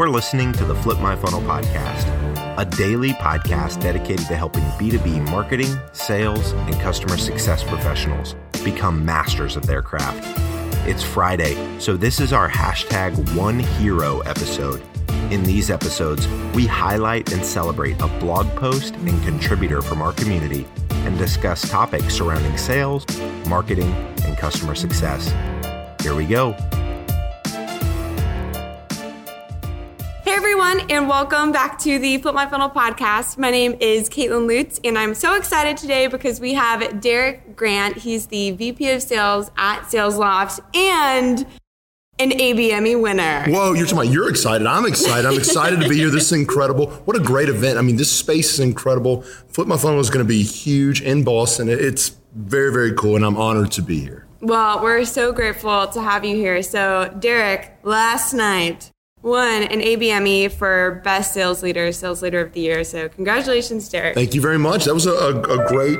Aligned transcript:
You're 0.00 0.08
listening 0.08 0.54
to 0.54 0.64
the 0.64 0.74
Flip 0.76 0.98
My 0.98 1.14
Funnel 1.14 1.42
podcast, 1.42 2.06
a 2.56 2.64
daily 2.64 3.10
podcast 3.10 3.82
dedicated 3.82 4.24
to 4.28 4.34
helping 4.34 4.62
B2B 4.62 5.28
marketing, 5.28 5.78
sales, 5.92 6.52
and 6.52 6.72
customer 6.80 7.18
success 7.18 7.62
professionals 7.62 8.34
become 8.64 9.04
masters 9.04 9.56
of 9.56 9.66
their 9.66 9.82
craft. 9.82 10.24
It's 10.88 11.02
Friday, 11.02 11.78
so 11.78 11.98
this 11.98 12.18
is 12.18 12.32
our 12.32 12.48
hashtag 12.48 13.36
One 13.36 13.58
Hero 13.58 14.20
episode. 14.20 14.82
In 15.30 15.42
these 15.42 15.70
episodes, 15.70 16.26
we 16.54 16.66
highlight 16.66 17.30
and 17.34 17.44
celebrate 17.44 18.00
a 18.00 18.08
blog 18.20 18.48
post 18.56 18.94
and 18.94 19.22
contributor 19.22 19.82
from 19.82 20.00
our 20.00 20.14
community 20.14 20.66
and 20.90 21.18
discuss 21.18 21.68
topics 21.68 22.14
surrounding 22.14 22.56
sales, 22.56 23.04
marketing, 23.46 23.92
and 24.24 24.38
customer 24.38 24.74
success. 24.74 25.30
Here 26.02 26.14
we 26.14 26.24
go. 26.24 26.56
Everyone, 30.60 30.90
and 30.90 31.08
welcome 31.08 31.52
back 31.52 31.78
to 31.78 31.98
the 31.98 32.18
Flip 32.18 32.34
My 32.34 32.46
Funnel 32.46 32.68
podcast. 32.68 33.38
My 33.38 33.50
name 33.50 33.78
is 33.80 34.10
Caitlin 34.10 34.46
Lutz, 34.46 34.78
and 34.84 34.98
I'm 34.98 35.14
so 35.14 35.34
excited 35.34 35.78
today 35.78 36.06
because 36.06 36.38
we 36.38 36.52
have 36.52 37.00
Derek 37.00 37.56
Grant. 37.56 37.96
He's 37.96 38.26
the 38.26 38.50
VP 38.50 38.90
of 38.90 39.02
Sales 39.02 39.50
at 39.56 39.84
SalesLoft 39.84 40.60
and 40.76 41.46
an 42.18 42.32
ABMie 42.32 43.00
winner. 43.00 43.46
Whoa, 43.48 43.72
you're 43.72 43.86
talking 43.86 44.00
about 44.00 44.12
you're 44.12 44.28
excited. 44.28 44.66
I'm 44.66 44.84
excited. 44.84 45.26
I'm 45.26 45.38
excited 45.38 45.80
to 45.80 45.88
be 45.88 45.96
here. 45.96 46.10
This 46.10 46.24
is 46.24 46.32
incredible. 46.32 46.90
What 46.90 47.16
a 47.16 47.20
great 47.20 47.48
event. 47.48 47.78
I 47.78 47.80
mean, 47.80 47.96
this 47.96 48.12
space 48.12 48.52
is 48.52 48.60
incredible. 48.60 49.22
Flip 49.48 49.66
My 49.66 49.78
Funnel 49.78 50.00
is 50.00 50.10
going 50.10 50.26
to 50.26 50.28
be 50.28 50.42
huge 50.42 51.00
in 51.00 51.24
Boston. 51.24 51.70
It's 51.70 52.18
very, 52.34 52.70
very 52.70 52.92
cool, 52.92 53.16
and 53.16 53.24
I'm 53.24 53.38
honored 53.38 53.72
to 53.72 53.82
be 53.82 54.00
here. 54.00 54.26
Well, 54.42 54.82
we're 54.82 55.06
so 55.06 55.32
grateful 55.32 55.86
to 55.86 56.02
have 56.02 56.22
you 56.22 56.36
here. 56.36 56.62
So, 56.62 57.16
Derek, 57.18 57.78
last 57.82 58.34
night, 58.34 58.90
won 59.22 59.64
an 59.64 59.80
ABMie 59.80 60.50
for 60.52 61.00
Best 61.04 61.34
Sales 61.34 61.62
Leader, 61.62 61.92
Sales 61.92 62.22
Leader 62.22 62.40
of 62.40 62.52
the 62.52 62.60
Year. 62.60 62.84
So, 62.84 63.08
congratulations, 63.08 63.88
Derek. 63.88 64.14
Thank 64.14 64.34
you 64.34 64.40
very 64.40 64.58
much. 64.58 64.84
That 64.84 64.94
was 64.94 65.06
a, 65.06 65.12
a, 65.12 65.68
great 65.68 65.98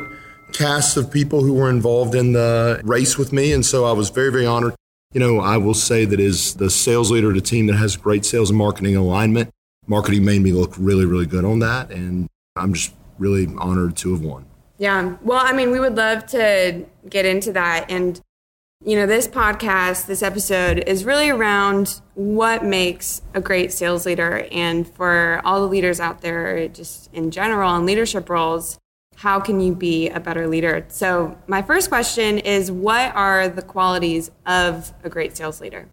cast 0.53 0.97
of 0.97 1.11
people 1.11 1.43
who 1.43 1.55
were 1.55 1.71
involved 1.71 2.15
in 2.15 2.33
the 2.33 2.81
race 2.85 3.17
with 3.17 3.33
me. 3.33 3.53
And 3.53 3.65
so 3.65 3.85
I 3.85 3.93
was 3.93 4.11
very, 4.11 4.33
very 4.33 4.47
honored. 4.47 4.75
You 5.13 5.21
know, 5.21 5.41
I 5.41 5.57
will 5.57 5.75
say 5.75 6.05
that 6.05 6.21
as 6.21 6.55
the 6.55 6.71
sales 6.71 7.11
leader 7.11 7.31
of 7.31 7.37
a 7.37 7.41
team 7.41 7.67
that 7.67 7.77
has 7.77 7.97
great 7.97 8.25
sales 8.25 8.51
and 8.51 8.59
marketing 8.59 8.97
alignment, 8.97 9.51
marketing 9.87 10.25
made 10.25 10.43
me 10.43 10.53
look 10.53 10.75
really, 10.79 11.05
really 11.05 11.27
good 11.27 11.45
on 11.45 11.59
that. 11.61 11.91
And 11.91 12.29
I'm 12.57 12.75
just 12.75 12.95
really 13.19 13.49
honored 13.59 13.97
to 13.99 14.13
have 14.13 14.23
won. 14.23 14.47
Yeah. 14.79 15.17
Well, 15.23 15.41
I 15.41 15.53
mean, 15.53 15.73
we 15.73 15.81
would 15.81 15.97
love 15.97 16.27
to 16.29 16.87
get 17.09 17.27
into 17.27 17.53
that. 17.53 17.91
And 17.91 18.21
you 18.83 18.97
know, 18.97 19.05
this 19.05 19.29
podcast, 19.29 20.07
this 20.07 20.23
episode 20.23 20.85
is 20.87 21.05
really 21.05 21.29
around 21.29 22.01
what 22.15 22.65
makes 22.65 23.21
a 23.35 23.41
great 23.41 23.73
sales 23.73 24.07
leader. 24.07 24.49
And 24.51 24.89
for 24.89 25.43
all 25.45 25.61
the 25.61 25.67
leaders 25.67 26.01
out 26.01 26.23
there, 26.23 26.67
just 26.69 27.13
in 27.13 27.31
general, 27.31 27.77
in 27.77 27.85
leadership 27.85 28.31
roles, 28.31 28.79
how 29.17 29.39
can 29.39 29.61
you 29.61 29.75
be 29.75 30.09
a 30.09 30.19
better 30.19 30.49
leader? 30.49 30.87
So, 30.89 31.37
my 31.47 31.61
first 31.61 31.91
question 31.91 32.39
is 32.39 32.73
what 32.73 33.15
are 33.15 33.51
the 33.51 33.61
qualities 33.61 34.31
of 34.47 34.95
a 35.05 35.11
great 35.11 35.37
sales 35.37 35.61
leader? 35.61 35.91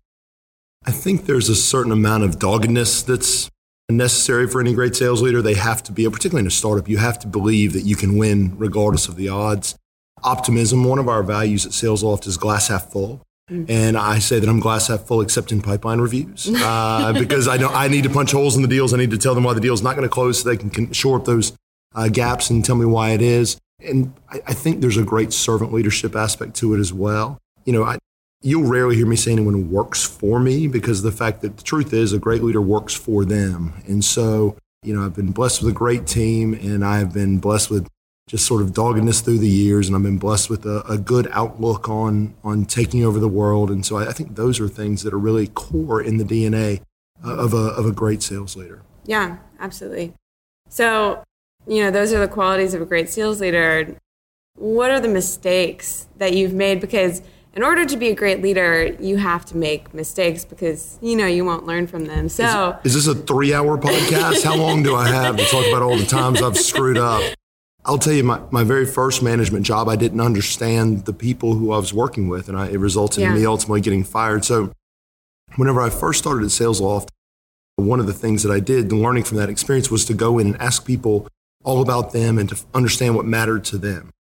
I 0.86 0.92
think 0.92 1.26
there's 1.26 1.50
a 1.50 1.56
certain 1.56 1.92
amount 1.92 2.24
of 2.24 2.40
doggedness 2.40 3.02
that's 3.02 3.50
necessary 3.90 4.48
for 4.48 4.62
any 4.62 4.74
great 4.74 4.96
sales 4.96 5.22
leader. 5.22 5.42
They 5.42 5.56
have 5.56 5.84
to 5.84 5.92
be, 5.92 6.10
particularly 6.10 6.44
in 6.44 6.48
a 6.48 6.52
startup, 6.52 6.88
you 6.88 7.00
have 7.00 7.20
to 7.20 7.28
believe 7.28 7.74
that 7.74 7.82
you 7.82 7.98
can 7.98 8.18
win 8.18 8.58
regardless 8.58 9.10
of 9.10 9.18
the 9.18 9.28
odds 9.28 9.76
optimism. 10.24 10.84
One 10.84 11.00
of 11.00 11.08
our 11.08 11.24
values 11.24 11.66
at 11.66 11.72
SalesLoft 11.72 12.28
is 12.28 12.38
glass 12.38 12.68
half 12.68 12.92
full. 12.92 13.22
Mm. 13.50 13.70
And 13.70 13.98
I 13.98 14.20
say 14.20 14.40
that 14.40 14.50
I'm 14.50 14.60
glass 14.60 14.88
half 14.88 15.02
full, 15.02 15.22
except 15.22 15.52
in 15.52 15.62
pipeline 15.62 16.02
reviews, 16.02 16.50
uh, 16.54 17.14
because 17.18 17.48
I 17.48 17.58
know 17.58 17.70
I 17.70 17.88
need 17.88 18.04
to 18.04 18.10
punch 18.10 18.32
holes 18.32 18.56
in 18.56 18.62
the 18.62 18.68
deals. 18.68 18.94
I 18.94 18.98
need 18.98 19.12
to 19.12 19.18
tell 19.18 19.36
them 19.36 19.46
why 19.46 19.54
the 19.54 19.62
deal's 19.62 19.82
not 19.82 19.96
going 19.96 20.08
to 20.08 20.14
close, 20.14 20.42
so 20.42 20.50
they 20.50 20.58
can, 20.58 20.70
can 20.70 20.92
shore 20.92 21.18
up 21.18 21.26
those 21.26 21.54
uh, 21.96 22.10
gaps 22.10 22.50
and 22.50 22.64
tell 22.64 22.76
me 22.76 22.86
why 22.86 23.12
it 23.12 23.22
is. 23.22 23.58
And 23.80 24.14
I, 24.30 24.42
I, 24.48 24.54
think 24.54 24.82
there's 24.82 24.98
a 24.98 25.04
great 25.04 25.32
servant 25.32 25.72
leadership 25.72 26.16
aspect 26.16 26.56
to 26.58 26.74
it 26.74 26.80
as 26.80 26.92
well. 26.92 27.38
You 27.64 27.74
know, 27.74 27.84
I, 27.84 28.00
you'll 28.42 28.70
rarely 28.70 28.96
hear 28.96 29.06
me 29.06 29.16
say 29.16 29.32
anyone 29.32 29.72
works 29.72 30.04
for 30.04 30.40
me 30.40 30.68
because 30.68 31.02
the 31.02 31.12
fact 31.12 31.42
that 31.42 31.58
the 31.58 31.64
truth 31.64 31.94
is 31.94 32.12
a 32.12 32.20
great 32.20 32.44
leader 32.44 32.62
works 32.62 32.94
for 32.94 33.24
them. 33.24 33.74
And 33.88 34.04
so, 34.04 34.58
you 34.84 34.94
know, 34.94 35.06
I've 35.06 35.16
been 35.16 35.32
blessed 35.32 35.62
with 35.62 35.72
a 35.72 35.76
great 35.76 36.06
team, 36.06 36.54
and 36.54 36.84
I've 36.84 37.14
been 37.14 37.38
blessed 37.38 37.70
with 37.70 37.88
just 38.28 38.46
sort 38.46 38.62
of 38.62 38.74
doggedness 38.74 39.22
through 39.22 39.40
the 39.40 39.50
years, 39.50 39.88
and 39.88 39.96
I've 39.96 40.04
been 40.04 40.18
blessed 40.18 40.50
with 40.50 40.66
a, 40.66 40.84
a 40.88 40.98
good 40.98 41.30
outlook 41.32 41.88
on 41.90 42.36
on 42.44 42.66
taking 42.66 43.04
over 43.04 43.20
the 43.20 43.28
world. 43.28 43.72
And 43.72 43.86
so 43.86 43.98
I, 43.98 44.10
I, 44.10 44.12
think 44.12 44.36
those 44.36 44.60
are 44.60 44.68
things 44.68 45.04
that 45.04 45.14
are 45.14 45.20
really 45.20 45.48
core 45.48 46.02
in 46.02 46.18
the 46.18 46.26
DNA 46.26 46.82
uh, 47.26 47.36
of 47.36 47.54
a 47.54 47.58
of 47.58 47.86
a 47.86 47.92
great 47.92 48.22
sales 48.22 48.56
leader. 48.56 48.82
Yeah, 49.06 49.38
absolutely. 49.60 50.14
So 50.70 51.24
you 51.66 51.82
know, 51.82 51.92
those 51.92 52.14
are 52.14 52.20
the 52.20 52.28
qualities 52.28 52.74
of 52.74 52.82
a 52.82 52.86
great 52.86 53.10
sales 53.10 53.42
leader. 53.42 53.98
What 54.56 54.92
are 54.92 55.00
the 55.00 55.08
mistakes 55.08 56.08
that 56.18 56.34
you've 56.34 56.54
made? 56.54 56.82
Because 56.82 57.22
in 57.54 57.64
order 57.64 57.86
to 57.86 57.98
be 57.98 58.10
a 58.10 58.16
great 58.16 58.42
leader, 58.42 58.96
you 59.00 59.18
have 59.18 59.46
to 59.46 59.58
make 59.58 59.94
mistakes 59.94 60.44
because 60.44 61.00
you 61.02 61.16
know 61.16 61.26
you 61.26 61.46
won't 61.46 61.66
learn 61.66 61.88
from 61.88 62.06
them. 62.06 62.28
So, 62.28 62.78
is, 62.84 62.96
is 62.96 63.06
this 63.06 63.16
a 63.16 63.20
three-hour 63.20 63.78
podcast? 63.78 64.44
How 64.44 64.56
long 64.56 64.84
do 64.84 64.96
I 64.96 65.08
have 65.08 65.38
to 65.38 65.46
talk 65.46 65.66
about 65.68 65.82
all 65.82 65.98
the 65.98 66.06
times 66.06 66.42
I've 66.42 66.58
screwed 66.58 66.98
up? 66.98 67.24
I'll 67.88 67.98
tell 67.98 68.14
you, 68.14 68.24
my, 68.24 68.42
my 68.52 68.66
very 68.66 68.86
first 68.86 69.24
management 69.24 69.66
job, 69.66 69.88
I 69.88 69.96
didn't 69.96 70.20
understand 70.20 71.06
the 71.06 71.14
people 71.14 71.54
who 71.54 71.72
I 71.72 71.78
was 71.78 71.94
working 71.94 72.28
with, 72.28 72.50
and 72.50 72.58
I, 72.58 72.68
it 72.68 72.80
resulted 72.80 73.22
yeah. 73.22 73.30
in 73.30 73.40
me 73.40 73.46
ultimately 73.46 73.80
getting 73.80 74.04
fired. 74.04 74.44
So, 74.44 74.74
whenever 75.56 75.82
I 75.82 75.90
first 75.90 76.20
started 76.20 76.44
at 76.44 76.50
SalesLoft, 76.50 77.08
one 77.78 78.02
of 78.02 78.06
the 78.06 78.14
things 78.14 78.44
that 78.44 78.52
I 78.52 78.60
did, 78.60 78.92
learning 78.92 79.24
from 79.24 79.38
that 79.38 79.50
experience, 79.50 79.90
was 79.90 80.04
to 80.06 80.14
go 80.14 80.38
in 80.38 80.48
and 80.48 80.62
ask 80.62 80.86
people 80.86 81.28
all 81.64 81.82
about 81.82 82.12
them 82.12 82.38
and 82.38 82.50
to 82.50 82.58
understand 82.74 83.16
what 83.16 83.26
mattered 83.26 83.64
to 83.66 83.78
them. 83.78 84.12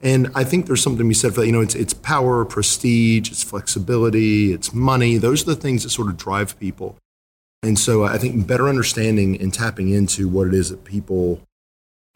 And 0.00 0.30
I 0.34 0.44
think 0.44 0.66
there's 0.66 0.82
something 0.82 0.98
to 0.98 1.04
be 1.04 1.14
said 1.14 1.34
for 1.34 1.40
that. 1.40 1.46
You 1.46 1.52
know, 1.52 1.60
it's, 1.60 1.74
it's 1.74 1.94
power, 1.94 2.44
prestige, 2.44 3.30
it's 3.30 3.42
flexibility, 3.42 4.52
it's 4.52 4.72
money. 4.72 5.18
Those 5.18 5.42
are 5.42 5.54
the 5.54 5.56
things 5.56 5.82
that 5.82 5.90
sort 5.90 6.08
of 6.08 6.16
drive 6.16 6.58
people. 6.58 6.96
And 7.62 7.78
so 7.78 8.04
I 8.04 8.18
think 8.18 8.46
better 8.46 8.68
understanding 8.68 9.40
and 9.40 9.52
tapping 9.52 9.88
into 9.90 10.28
what 10.28 10.48
it 10.48 10.54
is 10.54 10.70
that 10.70 10.84
people 10.84 11.40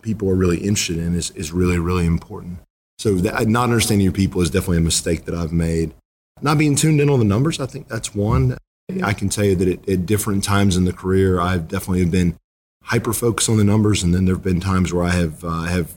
people 0.03 0.29
are 0.29 0.35
really 0.35 0.59
interested 0.59 0.99
in 0.99 1.15
is, 1.15 1.31
is 1.31 1.53
really, 1.53 1.79
really 1.79 2.07
important. 2.07 2.59
So 2.99 3.15
that, 3.17 3.47
not 3.47 3.65
understanding 3.65 4.05
your 4.05 4.13
people 4.13 4.41
is 4.41 4.51
definitely 4.51 4.79
a 4.79 4.83
mistake 4.83 5.25
that 5.25 5.35
I've 5.35 5.53
made. 5.53 5.95
Not 6.41 6.59
being 6.59 6.77
tuned 6.77 7.01
in 7.01 7.11
on 7.11 7.19
the 7.19 7.25
numbers, 7.25 7.61
I 7.61 7.67
think 7.67 7.89
that's 7.89 8.15
one. 8.15 8.57
I 9.03 9.13
can 9.13 9.29
tell 9.29 9.45
you 9.45 9.55
that 9.57 9.69
at, 9.69 9.89
at 9.89 10.07
different 10.07 10.45
times 10.45 10.77
in 10.77 10.85
the 10.85 10.93
career, 10.93 11.41
I've 11.41 11.69
definitely 11.69 12.05
been 12.07 12.37
hyper 12.85 13.13
focused 13.13 13.51
on 13.51 13.59
the 13.59 13.65
numbers, 13.65 14.03
and 14.03 14.15
then 14.15 14.25
there 14.25 14.35
have 14.35 14.45
been 14.45 14.61
times 14.61 14.93
where 14.93 15.05
I 15.05 15.11
have 15.11 15.45
uh, 15.45 15.65
have 15.65 15.95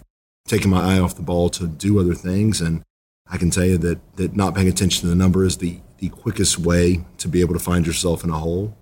taken 0.48 0.70
my 0.70 0.82
eye 0.82 1.00
off 1.00 1.16
the 1.16 1.22
ball 1.22 1.50
to 1.52 1.68
do 1.68 2.00
other 2.00 2.14
things. 2.14 2.60
And 2.60 2.84
I 3.30 3.38
can 3.38 3.50
tell 3.50 3.66
you 3.66 3.78
that 3.78 4.00
that 4.18 4.36
not 4.36 4.56
paying 4.56 4.68
attention 4.68 5.02
to 5.02 5.08
the 5.08 5.16
number 5.16 5.46
is 5.46 5.58
the 5.58 5.80
the 6.00 6.10
quickest 6.10 6.58
way 6.58 7.06
to 7.20 7.28
be 7.28 7.42
able 7.42 7.54
to 7.54 7.60
find 7.60 7.88
yourself 7.88 8.24
in 8.24 8.30
a 8.30 8.38
hole. 8.38 8.76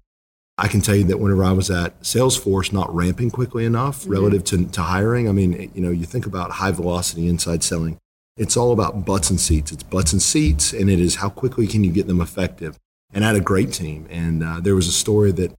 I 0.59 0.67
can 0.67 0.81
tell 0.81 0.95
you 0.95 1.05
that 1.05 1.19
whenever 1.19 1.43
I 1.43 1.53
was 1.53 1.71
at 1.71 1.99
Salesforce, 2.01 2.73
not 2.73 2.93
ramping 2.93 3.31
quickly 3.31 3.63
enough 3.63 4.01
mm-hmm. 4.01 4.11
relative 4.11 4.43
to, 4.45 4.65
to 4.65 4.81
hiring, 4.81 5.29
I 5.29 5.31
mean, 5.31 5.71
you 5.73 5.81
know, 5.81 5.89
you 5.89 6.05
think 6.05 6.25
about 6.25 6.51
high 6.51 6.71
velocity 6.71 7.27
inside 7.27 7.63
selling. 7.63 7.97
It's 8.35 8.57
all 8.57 8.73
about 8.73 9.05
butts 9.05 9.29
and 9.29 9.39
seats. 9.39 9.71
It's 9.71 9.83
butts 9.83 10.11
and 10.11 10.21
seats, 10.21 10.73
and 10.73 10.89
it 10.89 10.99
is 10.99 11.15
how 11.15 11.29
quickly 11.29 11.65
can 11.65 11.83
you 11.83 11.91
get 11.91 12.07
them 12.07 12.19
effective. 12.19 12.77
And 13.13 13.23
I 13.23 13.27
had 13.27 13.37
a 13.37 13.41
great 13.41 13.71
team. 13.71 14.05
And 14.09 14.43
uh, 14.43 14.59
there 14.59 14.75
was 14.75 14.87
a 14.87 14.91
story 14.91 15.31
that 15.33 15.53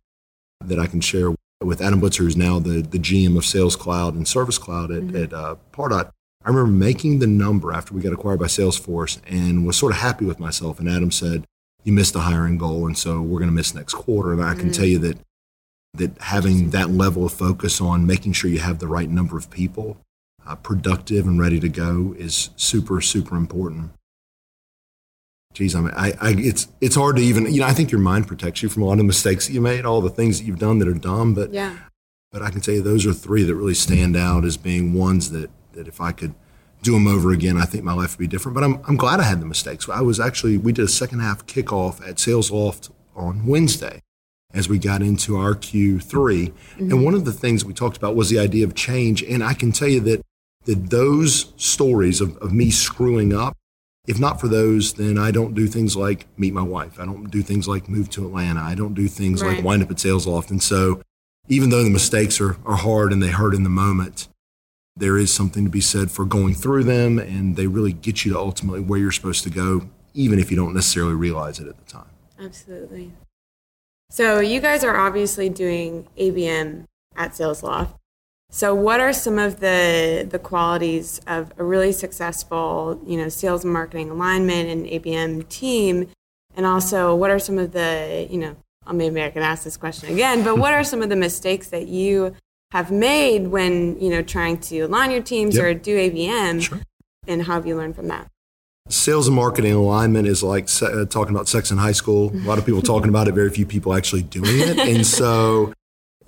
that 0.67 0.79
I 0.79 0.87
can 0.87 1.01
share 1.01 1.35
with 1.63 1.81
Adam 1.81 2.01
Blitzer, 2.01 2.19
who's 2.19 2.37
now 2.37 2.59
the, 2.59 2.83
the 2.83 2.99
GM 2.99 3.37
of 3.37 3.47
Sales 3.47 3.77
Cloud 3.77 4.15
and 4.15 4.29
Service 4.29 4.59
Cloud 4.59 4.91
at, 4.91 5.03
mm-hmm. 5.03 5.25
at 5.25 5.33
uh, 5.33 5.57
Pardot. 5.73 6.11
I 6.45 6.49
remember 6.49 6.71
making 6.71 7.19
the 7.19 7.27
number 7.27 7.73
after 7.73 7.95
we 7.95 8.01
got 8.01 8.13
acquired 8.13 8.41
by 8.41 8.47
Salesforce 8.47 9.21
and 9.27 9.67
was 9.67 9.77
sort 9.77 9.93
of 9.93 9.99
happy 9.99 10.25
with 10.25 10.39
myself. 10.39 10.79
And 10.79 10.89
Adam 10.89 11.11
said, 11.11 11.45
you 11.85 11.93
missed 11.93 12.13
the 12.13 12.21
hiring 12.21 12.59
goal, 12.59 12.87
and 12.87 12.97
so 12.97 13.21
we're 13.21 13.39
going 13.39 13.51
to 13.51 13.55
miss 13.55 13.75
next 13.75 13.95
quarter. 13.95 14.33
And 14.33 14.43
I 14.43 14.55
can 14.55 14.71
mm 14.71 14.75
tell 14.75 14.87
you 14.87 14.99
that 14.99 15.19
that 15.95 16.17
having 16.19 16.71
that 16.71 16.91
level 16.91 17.27
of 17.27 17.33
focus 17.33 17.81
on 17.81 18.07
making 18.07 18.33
sure 18.33 18.49
you 18.49 18.61
have 18.61 18.79
the 18.79 18.87
right 18.87 19.11
number 19.11 19.37
of 19.37 19.51
people 19.51 19.99
uh, 20.47 20.55
productive 20.55 21.27
and 21.27 21.41
ready 21.41 21.59
to 21.61 21.69
go 21.69 22.15
is 22.19 22.51
super 22.57 23.01
super 23.01 23.37
important. 23.37 23.91
Geez, 25.53 25.75
I 25.75 25.81
mean, 25.81 25.93
I, 25.97 26.13
I, 26.21 26.35
it's 26.39 26.69
it's 26.81 26.95
hard 26.95 27.17
to 27.17 27.23
even 27.23 27.53
you 27.53 27.61
know 27.61 27.67
I 27.67 27.73
think 27.73 27.91
your 27.91 28.01
mind 28.01 28.29
protects 28.29 28.63
you 28.63 28.69
from 28.69 28.83
a 28.83 28.87
lot 28.87 29.01
of 29.01 29.05
mistakes 29.05 29.47
that 29.47 29.53
you 29.53 29.61
made, 29.61 29.85
all 29.85 30.01
the 30.01 30.11
things 30.11 30.39
that 30.39 30.45
you've 30.45 30.61
done 30.61 30.79
that 30.79 30.89
are 30.89 30.95
dumb, 30.95 31.35
but 31.35 31.53
yeah. 31.53 31.77
But 32.33 32.43
I 32.43 32.51
can 32.51 32.61
tell 32.61 32.75
you 32.75 32.83
those 32.83 33.07
are 33.07 33.13
three 33.13 33.43
that 33.43 33.55
really 33.57 33.75
stand 33.75 34.17
out 34.17 34.45
as 34.45 34.57
being 34.57 34.95
ones 34.95 35.33
that 35.33 35.51
that 35.73 35.89
if 35.89 36.01
I 36.01 36.13
could 36.13 36.35
do 36.83 36.93
them 36.93 37.07
over 37.07 37.33
again, 37.33 37.57
I 37.57 37.65
think 37.65 37.85
my 37.85 37.93
life 37.93 38.13
would 38.13 38.19
be 38.19 38.27
different. 38.27 38.55
But 38.55 38.65
I'm, 38.65 38.83
I'm 38.87 38.97
glad 38.97 39.21
I 39.21 39.25
had 39.25 39.41
the 39.41 39.47
mistakes. 39.47 39.89
I 39.89 40.01
was 40.01 40.19
actually, 40.19 40.57
we 40.59 40.73
did 40.73 40.85
a 40.85 40.89
second 40.89 41.21
half 41.21 41.47
kickoff 41.47 42.07
at 42.07 42.17
SalesLoft 42.17 42.91
on 43.15 43.47
Wednesday 43.47 44.01
as 44.53 44.69
we 44.69 44.79
got 44.79 45.03
into 45.03 45.37
our 45.37 45.55
Q3. 45.55 46.01
Mm-hmm. 46.03 46.91
And 46.91 47.05
one 47.05 47.15
of 47.15 47.25
the 47.25 47.33
things 47.33 47.65
we 47.65 47.73
talked 47.73 47.97
about 47.97 48.17
was 48.17 48.31
the 48.31 48.39
idea 48.39 48.65
of 48.65 48.75
change. 48.75 49.23
And 49.23 49.45
I 49.45 49.55
can 49.55 49.73
tell 49.73 49.89
you 49.89 50.01
that, 50.01 50.23
that 50.65 50.91
those 50.91 51.53
stories 51.57 52.21
of, 52.21 52.37
of 52.39 52.53
me 52.53 52.71
screwing 52.71 53.35
up 53.35 53.57
if 54.07 54.19
not 54.19 54.41
for 54.41 54.49
those, 54.49 54.95
then 54.95 55.19
I 55.19 55.31
don't 55.31 55.55
do 55.55 55.67
things 55.67 55.97
like 55.97 56.27
meet 56.39 56.53
my 56.55 56.63
wife. 56.63 56.99
I 56.99 57.05
don't 57.05 57.31
do 57.31 57.43
things 57.43 57.69
like 57.69 57.89
move 57.89 58.11
to 58.11 58.27
Atlanta. 58.27 58.61
I 58.61 58.75
don't 58.75 58.95
do 58.95 59.07
things 59.09 59.43
right. 59.43 59.57
like 59.57 59.65
wind 59.65 59.83
up 59.83 59.91
at 59.91 59.99
SalesLoft. 59.99 60.51
And 60.51 60.63
so, 60.63 61.03
even 61.49 61.71
though 61.71 61.85
the 61.85 61.91
mistakes 61.91 62.41
are, 62.41 62.57
are 62.65 62.77
hard 62.77 63.13
and 63.13 63.23
they 63.23 63.29
hurt 63.29 63.55
in 63.55 63.63
the 63.63 63.71
moment, 63.71 64.29
there 65.01 65.19
is 65.19 65.33
something 65.33 65.65
to 65.65 65.71
be 65.71 65.81
said 65.81 66.11
for 66.11 66.25
going 66.25 66.55
through 66.55 66.85
them, 66.85 67.19
and 67.19 67.57
they 67.57 67.67
really 67.67 67.93
get 67.93 68.25
you 68.25 68.33
to 68.33 68.39
ultimately 68.39 68.81
where 68.81 68.99
you're 68.99 69.11
supposed 69.11 69.43
to 69.45 69.51
go, 69.51 69.89
even 70.15 70.39
if 70.39 70.51
you 70.51 70.57
don't 70.57 70.75
necessarily 70.75 71.15
realize 71.15 71.59
it 71.59 71.67
at 71.67 71.77
the 71.77 71.91
time. 71.91 72.11
Absolutely. 72.39 73.13
So, 74.11 74.41
you 74.41 74.61
guys 74.61 74.85
are 74.85 74.97
obviously 74.97 75.49
doing 75.49 76.07
ABM 76.19 76.85
at 77.17 77.33
SalesLoft. 77.33 77.95
So, 78.51 78.75
what 78.75 79.01
are 79.01 79.13
some 79.13 79.39
of 79.39 79.61
the 79.61 80.27
the 80.29 80.39
qualities 80.39 81.21
of 81.27 81.53
a 81.59 81.65
really 81.65 81.93
successful, 81.93 83.01
you 83.07 83.17
know, 83.17 83.29
sales 83.29 83.65
and 83.65 83.73
marketing 83.73 84.11
alignment 84.11 84.69
and 84.69 84.87
ABM 84.87 85.49
team? 85.49 86.09
And 86.57 86.67
also, 86.67 87.15
what 87.15 87.31
are 87.31 87.39
some 87.39 87.59
of 87.59 87.73
the, 87.73 88.27
you 88.29 88.39
know, 88.39 88.57
maybe 88.93 89.23
I 89.23 89.31
can 89.31 89.43
ask 89.43 89.63
this 89.63 89.77
question 89.77 90.13
again, 90.13 90.43
but 90.43 90.59
what 90.59 90.75
are 90.75 90.83
some 90.83 91.01
of 91.01 91.09
the 91.09 91.17
mistakes 91.17 91.69
that 91.69 91.87
you 91.87 92.35
have 92.73 92.91
made 92.91 93.49
when, 93.49 94.01
you 94.01 94.11
know, 94.11 94.23
trying 94.23 94.59
to 94.59 94.81
align 94.81 95.11
your 95.11 95.23
teams 95.23 95.57
yep. 95.57 95.65
or 95.65 95.75
do 95.75 95.97
ABM? 95.97 96.63
Sure. 96.63 96.81
And 97.27 97.43
how 97.43 97.55
have 97.55 97.67
you 97.67 97.77
learned 97.77 97.97
from 97.97 98.09
that? 98.09 98.29
Sales 98.89 99.27
and 99.27 99.37
marketing 99.37 99.73
alignment 99.73 100.27
is 100.27 100.43
like 100.43 100.69
uh, 100.83 101.05
talking 101.05 101.35
about 101.35 101.49
sex 101.49 101.71
in 101.71 101.79
high 101.79 101.93
school. 101.93 102.31
A 102.35 102.47
lot 102.47 102.59
of 102.59 102.67
people 102.67 102.83
talking 102.83 103.09
about 103.09 103.29
it, 103.29 103.33
very 103.33 103.51
few 103.51 103.67
people 103.67 103.95
actually 103.95 104.23
doing 104.23 104.59
it. 104.59 104.79
And 104.89 105.07
so 105.07 105.73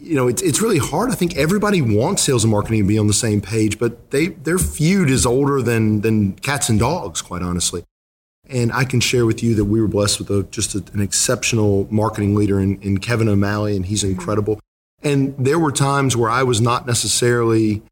you 0.02 0.16
know, 0.16 0.26
it's, 0.26 0.42
it's 0.42 0.60
really 0.60 0.78
hard. 0.78 1.10
I 1.10 1.14
think 1.14 1.36
everybody 1.36 1.80
wants 1.80 2.22
sales 2.22 2.44
and 2.44 2.50
marketing 2.50 2.82
to 2.82 2.88
be 2.88 2.98
on 2.98 3.06
the 3.06 3.12
same 3.12 3.40
page, 3.40 3.78
but 3.78 4.10
they, 4.10 4.28
their 4.28 4.58
feud 4.58 5.08
is 5.08 5.24
older 5.24 5.62
than, 5.62 6.00
than 6.00 6.32
cats 6.32 6.68
and 6.68 6.78
dogs, 6.78 7.22
quite 7.22 7.42
honestly. 7.42 7.84
And 8.48 8.72
I 8.72 8.84
can 8.84 9.00
share 9.00 9.24
with 9.24 9.42
you 9.42 9.54
that 9.54 9.66
we 9.66 9.80
were 9.80 9.86
blessed 9.86 10.18
with 10.18 10.30
a, 10.30 10.42
just 10.44 10.74
a, 10.74 10.82
an 10.92 11.00
exceptional 11.00 11.86
marketing 11.90 12.34
leader 12.34 12.58
in, 12.58 12.80
in 12.82 12.98
Kevin 12.98 13.28
O'Malley, 13.28 13.76
and 13.76 13.86
he's 13.86 14.02
incredible. 14.02 14.58
And 15.02 15.34
there 15.38 15.58
were 15.58 15.72
times 15.72 16.16
where 16.16 16.30
I 16.30 16.42
was 16.42 16.60
not 16.60 16.86
necessarily 16.86 17.82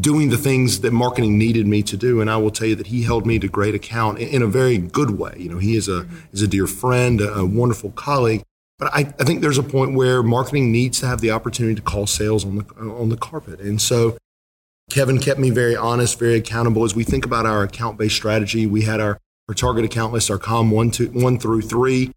doing 0.00 0.28
the 0.28 0.36
things 0.36 0.80
that 0.80 0.92
marketing 0.92 1.38
needed 1.38 1.66
me 1.66 1.82
to 1.82 1.96
do. 1.96 2.20
And 2.20 2.30
I 2.30 2.36
will 2.36 2.50
tell 2.50 2.68
you 2.68 2.74
that 2.76 2.88
he 2.88 3.02
held 3.02 3.26
me 3.26 3.38
to 3.38 3.48
great 3.48 3.74
account 3.74 4.18
in, 4.18 4.28
in 4.28 4.42
a 4.42 4.46
very 4.46 4.78
good 4.78 5.18
way. 5.18 5.34
You 5.38 5.48
know, 5.48 5.58
he 5.58 5.76
is 5.76 5.88
a, 5.88 6.02
mm-hmm. 6.02 6.16
is 6.32 6.42
a 6.42 6.48
dear 6.48 6.66
friend, 6.66 7.20
a, 7.20 7.38
a 7.38 7.46
wonderful 7.46 7.90
colleague. 7.92 8.42
But 8.78 8.94
I, 8.94 9.00
I 9.18 9.24
think 9.24 9.40
there's 9.40 9.58
a 9.58 9.62
point 9.62 9.94
where 9.94 10.22
marketing 10.22 10.70
needs 10.70 11.00
to 11.00 11.06
have 11.06 11.20
the 11.20 11.32
opportunity 11.32 11.74
to 11.74 11.82
call 11.82 12.06
sales 12.06 12.44
on 12.44 12.56
the 12.58 12.64
on 12.78 13.08
the 13.08 13.16
carpet. 13.16 13.60
And 13.60 13.80
so 13.80 14.16
Kevin 14.88 15.18
kept 15.18 15.40
me 15.40 15.50
very 15.50 15.76
honest, 15.76 16.18
very 16.18 16.36
accountable. 16.36 16.84
As 16.84 16.94
we 16.94 17.02
think 17.02 17.26
about 17.26 17.44
our 17.44 17.62
account 17.64 17.98
based 17.98 18.14
strategy, 18.14 18.66
we 18.66 18.82
had 18.82 19.00
our, 19.00 19.18
our 19.48 19.54
target 19.54 19.84
account 19.84 20.12
list, 20.12 20.30
our 20.30 20.38
COM 20.38 20.70
one, 20.70 20.90
two, 20.90 21.08
one 21.08 21.38
through 21.38 21.62
three. 21.62 22.12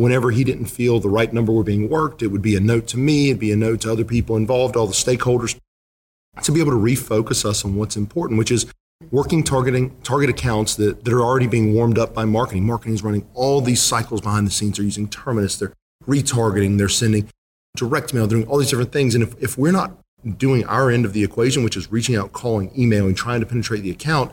Whenever 0.00 0.30
he 0.30 0.44
didn't 0.44 0.66
feel 0.66 0.98
the 0.98 1.08
right 1.08 1.32
number 1.32 1.52
were 1.52 1.62
being 1.62 1.88
worked, 1.88 2.22
it 2.22 2.28
would 2.28 2.42
be 2.42 2.56
a 2.56 2.60
note 2.60 2.86
to 2.88 2.96
me, 2.96 3.28
it'd 3.28 3.38
be 3.38 3.52
a 3.52 3.56
note 3.56 3.82
to 3.82 3.92
other 3.92 4.04
people 4.04 4.36
involved, 4.36 4.76
all 4.76 4.86
the 4.86 4.94
stakeholders, 4.94 5.58
to 6.42 6.52
be 6.52 6.60
able 6.60 6.72
to 6.72 6.78
refocus 6.78 7.44
us 7.44 7.64
on 7.64 7.76
what's 7.76 7.96
important, 7.96 8.38
which 8.38 8.50
is 8.50 8.66
working 9.10 9.42
targeting 9.42 10.00
target 10.02 10.30
accounts 10.30 10.74
that, 10.76 11.04
that 11.04 11.12
are 11.12 11.22
already 11.22 11.46
being 11.46 11.74
warmed 11.74 11.98
up 11.98 12.14
by 12.14 12.24
marketing. 12.24 12.64
Marketing 12.64 12.94
is 12.94 13.02
running 13.02 13.26
all 13.34 13.60
these 13.60 13.82
cycles 13.82 14.20
behind 14.20 14.46
the 14.46 14.50
scenes. 14.50 14.76
They're 14.76 14.84
using 14.84 15.08
Terminus, 15.08 15.56
they're 15.56 15.74
retargeting, 16.06 16.78
they're 16.78 16.88
sending 16.88 17.28
direct 17.76 18.14
mail, 18.14 18.26
doing 18.26 18.46
all 18.46 18.58
these 18.58 18.70
different 18.70 18.92
things. 18.92 19.14
And 19.14 19.22
if, 19.22 19.34
if 19.42 19.58
we're 19.58 19.72
not 19.72 19.98
doing 20.38 20.64
our 20.66 20.90
end 20.90 21.04
of 21.04 21.12
the 21.12 21.24
equation, 21.24 21.62
which 21.64 21.76
is 21.76 21.90
reaching 21.92 22.16
out, 22.16 22.32
calling, 22.32 22.70
emailing, 22.78 23.14
trying 23.14 23.40
to 23.40 23.46
penetrate 23.46 23.82
the 23.82 23.90
account, 23.90 24.32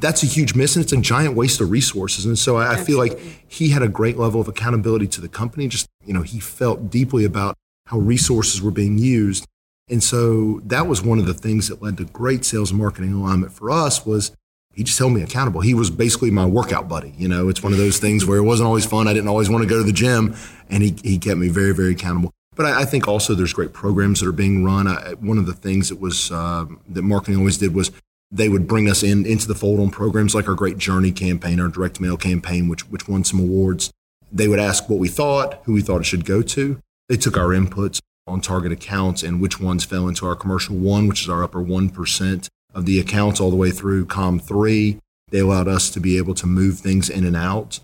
that's 0.00 0.22
a 0.22 0.26
huge 0.26 0.54
miss 0.54 0.76
and 0.76 0.84
it's 0.84 0.92
a 0.92 0.96
giant 0.96 1.34
waste 1.34 1.60
of 1.60 1.70
resources. 1.70 2.24
And 2.24 2.38
so 2.38 2.56
I, 2.56 2.74
I 2.74 2.76
feel 2.76 2.98
like 2.98 3.18
he 3.48 3.70
had 3.70 3.82
a 3.82 3.88
great 3.88 4.16
level 4.16 4.40
of 4.40 4.48
accountability 4.48 5.08
to 5.08 5.20
the 5.20 5.28
company. 5.28 5.66
Just, 5.66 5.88
you 6.04 6.14
know, 6.14 6.22
he 6.22 6.38
felt 6.38 6.90
deeply 6.90 7.24
about 7.24 7.56
how 7.86 7.98
resources 7.98 8.62
were 8.62 8.70
being 8.70 8.98
used. 8.98 9.44
And 9.90 10.02
so 10.02 10.60
that 10.64 10.86
was 10.86 11.02
one 11.02 11.18
of 11.18 11.26
the 11.26 11.34
things 11.34 11.68
that 11.68 11.82
led 11.82 11.96
to 11.96 12.04
great 12.04 12.44
sales 12.44 12.70
and 12.70 12.78
marketing 12.78 13.12
alignment 13.12 13.52
for 13.52 13.70
us 13.70 14.04
was 14.04 14.32
he 14.74 14.84
just 14.84 14.98
held 14.98 15.12
me 15.12 15.22
accountable. 15.22 15.62
He 15.62 15.74
was 15.74 15.90
basically 15.90 16.30
my 16.30 16.46
workout 16.46 16.88
buddy. 16.88 17.14
You 17.16 17.26
know, 17.26 17.48
it's 17.48 17.62
one 17.62 17.72
of 17.72 17.78
those 17.78 17.98
things 17.98 18.24
where 18.24 18.38
it 18.38 18.42
wasn't 18.42 18.68
always 18.68 18.86
fun. 18.86 19.08
I 19.08 19.14
didn't 19.14 19.28
always 19.28 19.50
want 19.50 19.62
to 19.62 19.68
go 19.68 19.78
to 19.78 19.82
the 19.82 19.92
gym, 19.92 20.36
and 20.68 20.82
he, 20.82 20.94
he 21.02 21.18
kept 21.18 21.38
me 21.38 21.48
very, 21.48 21.74
very 21.74 21.92
accountable. 21.92 22.30
But 22.54 22.66
I, 22.66 22.82
I 22.82 22.84
think 22.84 23.08
also 23.08 23.34
there's 23.34 23.52
great 23.52 23.72
programs 23.72 24.20
that 24.20 24.28
are 24.28 24.32
being 24.32 24.64
run. 24.64 24.86
I, 24.86 25.14
one 25.14 25.38
of 25.38 25.46
the 25.46 25.52
things 25.54 25.88
that 25.88 25.98
was 25.98 26.30
uh, 26.30 26.66
that 26.90 27.02
marketing 27.02 27.38
always 27.38 27.58
did 27.58 27.74
was 27.74 27.90
they 28.30 28.48
would 28.48 28.68
bring 28.68 28.88
us 28.88 29.02
in 29.02 29.24
into 29.24 29.48
the 29.48 29.54
fold 29.54 29.80
on 29.80 29.90
programs 29.90 30.34
like 30.34 30.48
our 30.48 30.54
Great 30.54 30.78
Journey 30.78 31.12
campaign, 31.12 31.60
our 31.60 31.68
direct 31.68 32.00
mail 32.00 32.16
campaign, 32.16 32.68
which 32.68 32.88
which 32.90 33.08
won 33.08 33.24
some 33.24 33.40
awards. 33.40 33.90
They 34.30 34.48
would 34.48 34.58
ask 34.58 34.88
what 34.88 34.98
we 34.98 35.08
thought, 35.08 35.60
who 35.64 35.72
we 35.72 35.80
thought 35.80 36.02
it 36.02 36.04
should 36.04 36.26
go 36.26 36.42
to. 36.42 36.78
They 37.08 37.16
took 37.16 37.36
our 37.36 37.48
inputs 37.48 38.00
on 38.26 38.42
target 38.42 38.72
accounts 38.72 39.22
and 39.22 39.40
which 39.40 39.58
ones 39.58 39.84
fell 39.84 40.06
into 40.06 40.26
our 40.26 40.36
commercial 40.36 40.76
one, 40.76 41.08
which 41.08 41.22
is 41.22 41.28
our 41.30 41.42
upper 41.42 41.62
one 41.62 41.88
percent 41.88 42.48
of 42.74 42.84
the 42.84 43.00
accounts 43.00 43.40
all 43.40 43.50
the 43.50 43.56
way 43.56 43.70
through 43.70 44.04
COM3. 44.06 44.98
They 45.30 45.38
allowed 45.40 45.68
us 45.68 45.90
to 45.90 46.00
be 46.00 46.18
able 46.18 46.34
to 46.34 46.46
move 46.46 46.78
things 46.78 47.08
in 47.08 47.24
and 47.24 47.36
out. 47.36 47.80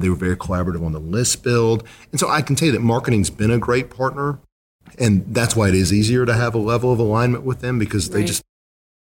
They 0.00 0.08
were 0.08 0.16
very 0.16 0.36
collaborative 0.36 0.84
on 0.84 0.92
the 0.92 1.00
list 1.00 1.42
build. 1.42 1.86
And 2.10 2.18
so 2.18 2.28
I 2.28 2.42
can 2.42 2.56
tell 2.56 2.66
you 2.66 2.72
that 2.72 2.80
marketing's 2.80 3.30
been 3.30 3.50
a 3.50 3.58
great 3.58 3.90
partner. 3.90 4.38
And 4.98 5.24
that's 5.34 5.56
why 5.56 5.68
it 5.68 5.74
is 5.74 5.92
easier 5.92 6.26
to 6.26 6.34
have 6.34 6.54
a 6.54 6.58
level 6.58 6.92
of 6.92 6.98
alignment 6.98 7.44
with 7.44 7.60
them 7.60 7.78
because 7.78 8.08
right. 8.08 8.20
they 8.20 8.24
just 8.24 8.42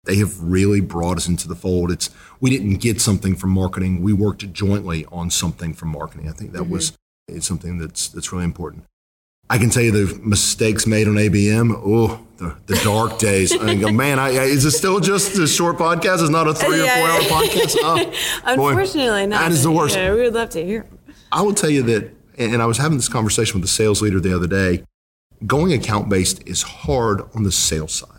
they 0.04 0.16
have 0.16 0.40
really 0.42 0.80
brought 0.80 1.16
us 1.16 1.28
into 1.28 1.48
the 1.48 1.54
fold. 1.54 1.90
It's 1.90 2.10
we 2.40 2.50
didn't 2.50 2.76
get 2.76 3.00
something 3.00 3.34
from 3.34 3.50
marketing. 3.50 4.02
We 4.02 4.12
worked 4.12 4.50
jointly 4.52 5.04
on 5.06 5.30
something 5.30 5.74
from 5.74 5.90
marketing. 5.90 6.28
I 6.28 6.32
think 6.32 6.52
that 6.52 6.62
mm-hmm. 6.62 6.72
was 6.72 6.96
it's 7.26 7.46
something 7.46 7.78
that's 7.78 8.08
that's 8.08 8.32
really 8.32 8.44
important. 8.44 8.84
I 9.50 9.56
can 9.58 9.70
tell 9.70 9.82
you 9.82 9.92
the 9.92 10.20
mistakes 10.22 10.86
made 10.86 11.08
on 11.08 11.14
ABM. 11.14 11.72
Oh, 11.74 12.20
the, 12.36 12.54
the 12.66 12.76
dark 12.84 13.18
days. 13.18 13.56
I 13.58 13.74
go, 13.76 13.90
man, 13.90 14.18
I, 14.18 14.28
I, 14.28 14.42
is 14.44 14.64
it 14.64 14.72
still 14.72 15.00
just 15.00 15.38
a 15.38 15.46
short 15.46 15.78
podcast? 15.78 16.20
It's 16.20 16.28
not 16.28 16.46
a 16.46 16.54
three 16.54 16.82
yeah. 16.82 17.02
or 17.02 17.20
four 17.20 17.36
hour 17.36 17.42
podcast. 17.42 17.76
Oh, 17.80 18.12
Unfortunately, 18.44 19.22
boy, 19.22 19.26
not. 19.26 19.40
That 19.40 19.52
is 19.52 19.62
the 19.62 19.70
worst. 19.70 19.96
Yeah, 19.96 20.12
we 20.12 20.22
would 20.22 20.34
love 20.34 20.50
to 20.50 20.64
hear. 20.64 20.86
I 21.32 21.42
will 21.42 21.54
tell 21.54 21.70
you 21.70 21.82
that, 21.84 22.10
and 22.36 22.60
I 22.60 22.66
was 22.66 22.78
having 22.78 22.98
this 22.98 23.08
conversation 23.08 23.54
with 23.54 23.62
the 23.62 23.68
sales 23.68 24.02
leader 24.02 24.20
the 24.20 24.34
other 24.34 24.46
day. 24.46 24.84
Going 25.46 25.72
account 25.72 26.08
based 26.08 26.46
is 26.46 26.62
hard 26.62 27.22
on 27.34 27.44
the 27.44 27.52
sales 27.52 27.94
side. 27.94 28.17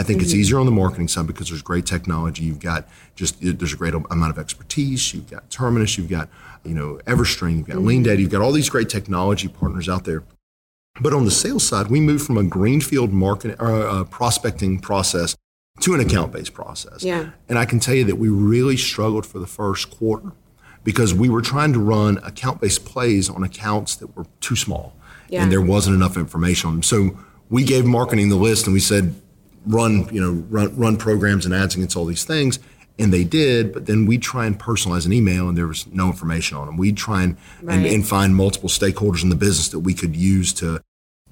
I 0.00 0.02
think 0.02 0.20
mm-hmm. 0.20 0.24
it's 0.24 0.34
easier 0.34 0.58
on 0.58 0.64
the 0.64 0.72
marketing 0.72 1.08
side 1.08 1.26
because 1.26 1.50
there's 1.50 1.60
great 1.60 1.84
technology. 1.84 2.42
You've 2.42 2.58
got 2.58 2.88
just 3.16 3.36
there's 3.42 3.74
a 3.74 3.76
great 3.76 3.92
amount 3.92 4.30
of 4.30 4.38
expertise. 4.38 5.12
You've 5.12 5.28
got 5.28 5.50
Terminus. 5.50 5.98
You've 5.98 6.08
got 6.08 6.30
you 6.64 6.72
know 6.72 6.98
Everstring. 7.04 7.58
You've 7.58 7.66
got 7.66 7.76
mm-hmm. 7.76 8.06
LeanData. 8.06 8.18
You've 8.18 8.30
got 8.30 8.40
all 8.40 8.50
these 8.50 8.70
great 8.70 8.88
technology 8.88 9.46
partners 9.46 9.90
out 9.90 10.04
there. 10.04 10.24
But 11.02 11.12
on 11.12 11.26
the 11.26 11.30
sales 11.30 11.68
side, 11.68 11.88
we 11.88 12.00
moved 12.00 12.24
from 12.24 12.38
a 12.38 12.42
greenfield 12.42 13.12
market 13.12 13.60
uh, 13.60 13.64
uh, 13.64 14.04
prospecting 14.04 14.80
process 14.80 15.36
to 15.80 15.92
an 15.92 16.00
account 16.00 16.32
based 16.32 16.54
process. 16.54 17.04
Yeah. 17.04 17.32
And 17.50 17.58
I 17.58 17.66
can 17.66 17.78
tell 17.78 17.94
you 17.94 18.04
that 18.04 18.16
we 18.16 18.30
really 18.30 18.78
struggled 18.78 19.26
for 19.26 19.38
the 19.38 19.46
first 19.46 19.90
quarter 19.90 20.32
because 20.82 21.12
we 21.12 21.28
were 21.28 21.42
trying 21.42 21.74
to 21.74 21.78
run 21.78 22.16
account 22.24 22.62
based 22.62 22.86
plays 22.86 23.28
on 23.28 23.42
accounts 23.42 23.96
that 23.96 24.16
were 24.16 24.24
too 24.40 24.56
small 24.56 24.96
yeah. 25.28 25.42
and 25.42 25.52
there 25.52 25.60
wasn't 25.60 25.94
enough 25.94 26.16
information 26.16 26.68
on 26.68 26.76
them. 26.76 26.82
So 26.82 27.18
we 27.50 27.64
gave 27.64 27.84
marketing 27.84 28.30
the 28.30 28.36
list 28.36 28.66
and 28.66 28.72
we 28.72 28.80
said, 28.80 29.14
run, 29.66 30.08
you 30.12 30.20
know, 30.20 30.44
run, 30.48 30.76
run 30.76 30.96
programs 30.96 31.44
and 31.44 31.54
ads 31.54 31.74
against 31.74 31.96
all 31.96 32.04
these 32.04 32.24
things. 32.24 32.58
And 32.98 33.12
they 33.12 33.24
did, 33.24 33.72
but 33.72 33.86
then 33.86 34.04
we'd 34.04 34.20
try 34.20 34.44
and 34.44 34.58
personalize 34.58 35.06
an 35.06 35.12
email 35.12 35.48
and 35.48 35.56
there 35.56 35.66
was 35.66 35.86
no 35.86 36.08
information 36.08 36.58
on 36.58 36.66
them. 36.66 36.76
We'd 36.76 36.98
try 36.98 37.22
and, 37.22 37.36
right. 37.62 37.76
and, 37.76 37.86
and, 37.86 38.06
find 38.06 38.36
multiple 38.36 38.68
stakeholders 38.68 39.22
in 39.22 39.30
the 39.30 39.36
business 39.36 39.68
that 39.70 39.78
we 39.80 39.94
could 39.94 40.14
use 40.14 40.52
to 40.54 40.82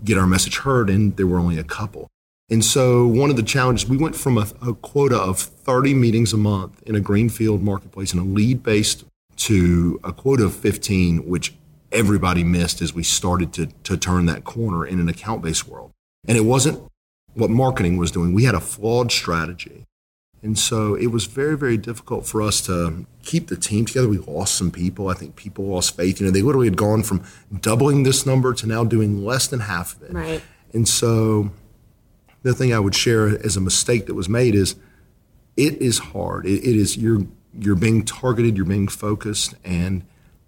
get 0.03 0.17
our 0.17 0.27
message 0.27 0.59
heard, 0.59 0.89
and 0.89 1.17
there 1.17 1.27
were 1.27 1.39
only 1.39 1.59
a 1.59 1.65
couple. 1.65 2.09
And 2.49 2.65
so 2.65 3.07
one 3.07 3.29
of 3.29 3.37
the 3.37 3.43
challenges, 3.43 3.89
we 3.89 3.99
went 3.99 4.17
from 4.17 4.39
a, 4.39 4.47
a 4.67 4.73
quota 4.75 5.19
of 5.19 5.39
30 5.39 5.93
meetings 5.95 6.33
a 6.33 6.39
month 6.39 6.83
in 6.85 6.95
a 6.95 7.01
greenfield 7.01 7.63
marketplace 7.63 8.15
in 8.15 8.19
a 8.19 8.25
lead 8.25 8.63
based 8.63 9.05
to 9.37 10.01
a 10.03 10.13
quota 10.13 10.45
of 10.45 10.55
15, 10.55 11.29
which 11.29 11.55
everybody 11.93 12.45
missed 12.45 12.81
as 12.81 12.95
we 12.95 13.03
started 13.03 13.53
to, 13.55 13.67
to 13.85 13.97
turn 13.97 14.27
that 14.27 14.45
corner 14.45 14.87
in 14.87 15.01
an 15.01 15.09
account 15.09 15.43
based 15.43 15.69
world. 15.69 15.93
And 16.27 16.39
it 16.39 16.43
wasn't 16.43 16.83
what 17.39 17.51
marketing 17.51 17.97
was 17.97 18.11
doing. 18.11 18.33
We 18.33 18.45
had 18.45 18.55
a 18.55 18.61
flawed 18.61 19.13
strategy. 19.13 19.87
And 20.43 20.59
so 20.59 20.95
it 20.95 21.09
was 21.09 21.27
very, 21.27 21.57
very 21.57 21.77
difficult 21.77 22.27
for 22.27 22.43
us 22.43 22.61
to 22.67 23.07
keep 23.25 23.49
the 23.49 23.57
team 23.57 23.87
together. 23.87 24.09
We 24.09 24.19
lost 24.19 24.55
some 24.55 24.71
people. 24.71 25.09
I 25.09 25.15
think 25.15 25.35
people 25.35 25.65
lost 25.67 25.97
faith. 25.97 26.21
You 26.21 26.27
know, 26.27 26.33
they 26.33 26.43
literally 26.43 26.69
had 26.69 26.77
gone 26.77 27.03
from 27.03 27.25
doubling 27.61 28.05
this 28.05 28.25
number 28.25 28.55
to 28.55 28.67
now 28.67 28.85
doing 28.85 29.25
less 29.25 29.49
than 29.49 29.61
half 29.61 29.97
of 29.97 30.03
it. 30.05 30.13
Right. 30.13 30.43
And 30.73 30.87
so 30.87 31.51
the 32.43 32.55
thing 32.55 32.73
I 32.73 32.79
would 32.79 32.95
share 32.95 33.29
as 33.29 33.57
a 33.57 33.61
mistake 33.61 34.07
that 34.07 34.15
was 34.15 34.29
made 34.29 34.55
is 34.55 34.77
it 35.57 35.75
is 35.83 35.99
hard. 35.99 36.47
it, 36.47 36.63
it 36.63 36.77
is 36.77 36.97
you're 36.97 37.27
you're 37.59 37.75
being 37.75 38.05
targeted, 38.05 38.57
you're 38.57 38.67
being 38.67 38.87
focused, 38.87 39.55
and 39.65 40.05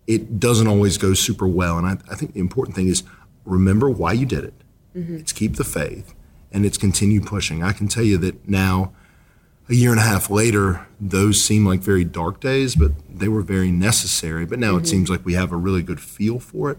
it 0.07 0.39
doesn't 0.39 0.69
always 0.69 0.99
go 0.99 1.15
super 1.15 1.49
well. 1.49 1.79
And 1.79 1.87
I, 1.87 1.99
I 2.13 2.15
think 2.15 2.35
the 2.35 2.41
important 2.41 2.77
thing 2.77 2.87
is 2.87 3.03
remember 3.45 3.91
why 3.91 4.13
you 4.13 4.27
did 4.27 4.45
it. 4.45 4.55
Mm-hmm. 4.95 5.17
It's 5.17 5.33
keep 5.33 5.57
the 5.57 5.65
faith 5.65 6.15
and 6.53 6.67
it's 6.67 6.79
continued 6.79 7.27
pushing. 7.27 7.63
I 7.63 7.73
can 7.73 7.89
tell 7.89 8.03
you 8.03 8.19
that 8.19 8.49
now 8.49 8.93
a 9.69 9.75
year 9.75 9.91
and 9.91 10.01
a 10.01 10.03
half 10.03 10.31
later, 10.31 10.87
those 11.01 11.43
seem 11.43 11.65
like 11.65 11.81
very 11.81 12.05
dark 12.05 12.41
days, 12.41 12.75
but 12.75 12.93
they 13.09 13.29
were 13.29 13.43
very 13.43 13.71
necessary. 13.71 14.45
But 14.45 14.59
now 14.59 14.73
mm-hmm. 14.73 14.85
it 14.85 14.89
seems 14.89 15.09
like 15.09 15.25
we 15.25 15.35
have 15.35 15.53
a 15.53 15.57
really 15.57 15.83
good 15.83 16.01
feel 16.01 16.41
for 16.41 16.71
it. 16.71 16.79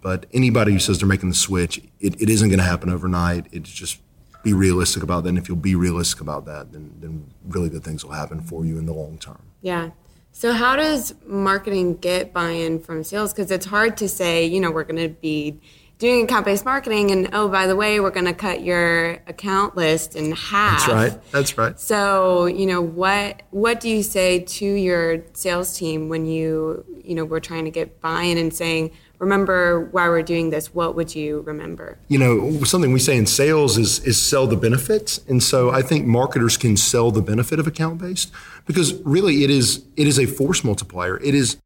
But 0.00 0.26
anybody 0.32 0.72
who 0.72 0.80
says 0.80 0.98
they're 0.98 1.08
making 1.08 1.28
the 1.28 1.36
switch, 1.36 1.78
it, 2.00 2.20
it 2.20 2.28
isn't 2.28 2.48
going 2.48 2.58
to 2.58 2.64
happen 2.64 2.90
overnight. 2.90 3.46
It's 3.52 3.70
just 3.70 4.00
be 4.42 4.52
realistic 4.52 5.04
about 5.04 5.22
that. 5.22 5.30
And 5.30 5.38
if 5.38 5.48
you'll 5.48 5.56
be 5.56 5.76
realistic 5.76 6.20
about 6.20 6.44
that, 6.46 6.72
then, 6.72 6.92
then 6.98 7.32
really 7.46 7.68
good 7.68 7.84
things 7.84 8.04
will 8.04 8.12
happen 8.12 8.40
for 8.40 8.64
you 8.64 8.76
in 8.78 8.86
the 8.86 8.92
long 8.92 9.18
term. 9.18 9.42
Yeah. 9.60 9.90
So, 10.32 10.52
how 10.52 10.76
does 10.76 11.14
marketing 11.26 11.98
get 11.98 12.32
buy 12.32 12.50
in 12.50 12.80
from 12.80 13.04
sales? 13.04 13.32
Because 13.32 13.50
it's 13.50 13.66
hard 13.66 13.96
to 13.98 14.08
say, 14.08 14.44
you 14.44 14.60
know, 14.60 14.70
we're 14.70 14.84
going 14.84 15.02
to 15.02 15.14
be 15.14 15.60
doing 16.02 16.24
account 16.24 16.44
based 16.44 16.64
marketing 16.64 17.12
and 17.12 17.30
oh 17.32 17.48
by 17.48 17.68
the 17.68 17.76
way 17.76 18.00
we're 18.00 18.10
going 18.10 18.26
to 18.26 18.34
cut 18.34 18.60
your 18.64 19.12
account 19.28 19.76
list 19.76 20.16
in 20.16 20.32
half. 20.32 20.84
That's 20.84 20.92
right. 20.92 21.30
That's 21.30 21.56
right. 21.56 21.78
So 21.78 22.46
you 22.46 22.66
know 22.66 22.82
what 22.82 23.42
what 23.50 23.78
do 23.78 23.88
you 23.88 24.02
say 24.02 24.40
to 24.40 24.66
your 24.66 25.24
sales 25.32 25.78
team 25.78 26.08
when 26.08 26.26
you 26.26 26.84
you 27.04 27.14
know 27.14 27.24
we're 27.24 27.38
trying 27.38 27.66
to 27.66 27.70
get 27.70 28.00
buy-in 28.00 28.36
and 28.36 28.52
saying 28.52 28.90
remember 29.20 29.84
why 29.92 30.08
we're 30.08 30.22
doing 30.22 30.50
this 30.50 30.74
what 30.74 30.96
would 30.96 31.14
you 31.14 31.42
remember? 31.42 32.00
You 32.08 32.18
know 32.18 32.64
something 32.64 32.92
we 32.92 32.98
say 32.98 33.16
in 33.16 33.26
sales 33.26 33.78
is 33.78 34.00
is 34.00 34.20
sell 34.20 34.48
the 34.48 34.56
benefits 34.56 35.20
and 35.28 35.40
so 35.40 35.70
i 35.70 35.82
think 35.82 36.04
marketers 36.04 36.56
can 36.56 36.76
sell 36.76 37.12
the 37.12 37.22
benefit 37.22 37.60
of 37.60 37.68
account 37.68 37.98
based 37.98 38.32
because 38.66 38.94
really 39.04 39.44
it 39.44 39.50
is 39.50 39.84
it 39.96 40.08
is 40.08 40.18
a 40.18 40.26
force 40.26 40.64
multiplier. 40.64 41.16
It 41.18 41.36
is 41.36 41.58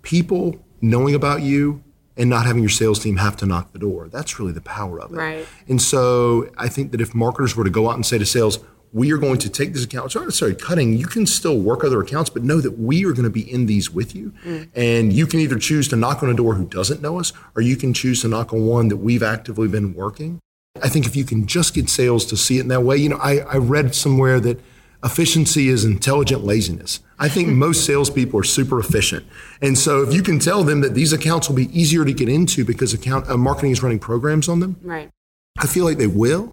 people 0.00 0.64
knowing 0.80 1.14
about 1.14 1.42
you 1.42 1.84
and 2.18 2.28
not 2.28 2.44
having 2.44 2.62
your 2.62 2.68
sales 2.68 2.98
team 2.98 3.16
have 3.16 3.36
to 3.36 3.46
knock 3.46 3.72
the 3.72 3.78
door. 3.78 4.08
That's 4.08 4.38
really 4.38 4.52
the 4.52 4.60
power 4.60 5.00
of 5.00 5.12
it. 5.12 5.16
Right. 5.16 5.46
And 5.68 5.80
so 5.80 6.50
I 6.58 6.68
think 6.68 6.90
that 6.90 7.00
if 7.00 7.14
marketers 7.14 7.56
were 7.56 7.64
to 7.64 7.70
go 7.70 7.88
out 7.88 7.94
and 7.94 8.04
say 8.04 8.18
to 8.18 8.26
sales, 8.26 8.58
we 8.92 9.12
are 9.12 9.18
going 9.18 9.38
to 9.38 9.48
take 9.48 9.72
this 9.72 9.84
account. 9.84 10.06
It's 10.06 10.14
not 10.14 10.24
necessarily 10.24 10.56
cutting. 10.56 10.94
You 10.94 11.06
can 11.06 11.26
still 11.26 11.58
work 11.58 11.84
other 11.84 12.00
accounts, 12.00 12.30
but 12.30 12.42
know 12.42 12.60
that 12.60 12.78
we 12.78 13.04
are 13.04 13.12
going 13.12 13.24
to 13.24 13.30
be 13.30 13.50
in 13.50 13.66
these 13.66 13.90
with 13.90 14.14
you. 14.14 14.32
Mm. 14.44 14.68
And 14.74 15.12
you 15.12 15.26
can 15.26 15.40
either 15.40 15.58
choose 15.58 15.88
to 15.88 15.96
knock 15.96 16.22
on 16.22 16.30
a 16.30 16.34
door 16.34 16.54
who 16.54 16.66
doesn't 16.66 17.02
know 17.02 17.20
us, 17.20 17.32
or 17.54 17.62
you 17.62 17.76
can 17.76 17.92
choose 17.92 18.22
to 18.22 18.28
knock 18.28 18.52
on 18.52 18.66
one 18.66 18.88
that 18.88 18.96
we've 18.96 19.22
actively 19.22 19.68
been 19.68 19.94
working. 19.94 20.40
I 20.82 20.88
think 20.88 21.06
if 21.06 21.14
you 21.14 21.24
can 21.24 21.46
just 21.46 21.74
get 21.74 21.88
sales 21.88 22.24
to 22.26 22.36
see 22.36 22.58
it 22.58 22.62
in 22.62 22.68
that 22.68 22.82
way, 22.82 22.96
you 22.96 23.10
know, 23.10 23.18
I, 23.18 23.40
I 23.40 23.56
read 23.56 23.94
somewhere 23.94 24.40
that 24.40 24.60
efficiency 25.04 25.68
is 25.68 25.84
intelligent 25.84 26.44
laziness. 26.44 27.00
I 27.18 27.28
think 27.28 27.48
most 27.66 27.84
salespeople 27.84 28.40
are 28.40 28.44
super 28.44 28.78
efficient. 28.80 29.26
And 29.62 29.78
so 29.78 30.02
if 30.02 30.12
you 30.12 30.22
can 30.22 30.38
tell 30.38 30.64
them 30.64 30.80
that 30.80 30.94
these 30.94 31.12
accounts 31.12 31.48
will 31.48 31.56
be 31.56 31.78
easier 31.78 32.04
to 32.04 32.12
get 32.12 32.28
into 32.28 32.64
because 32.64 32.92
account 32.92 33.28
uh, 33.28 33.36
marketing 33.36 33.70
is 33.72 33.82
running 33.82 33.98
programs 33.98 34.48
on 34.48 34.60
them, 34.60 34.76
right. 34.82 35.10
I 35.58 35.66
feel 35.66 35.84
like 35.84 35.98
they 35.98 36.06
will. 36.06 36.52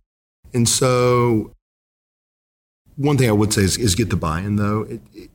And 0.53 0.67
so 0.67 1.53
one 2.95 3.17
thing 3.17 3.29
I 3.29 3.33
would 3.33 3.53
say 3.53 3.63
is, 3.63 3.77
is 3.77 3.95
get 3.95 4.09
the 4.09 4.15
buy-in 4.15 4.55
though. 4.55 4.83
It, 4.83 5.01
it, 5.13 5.29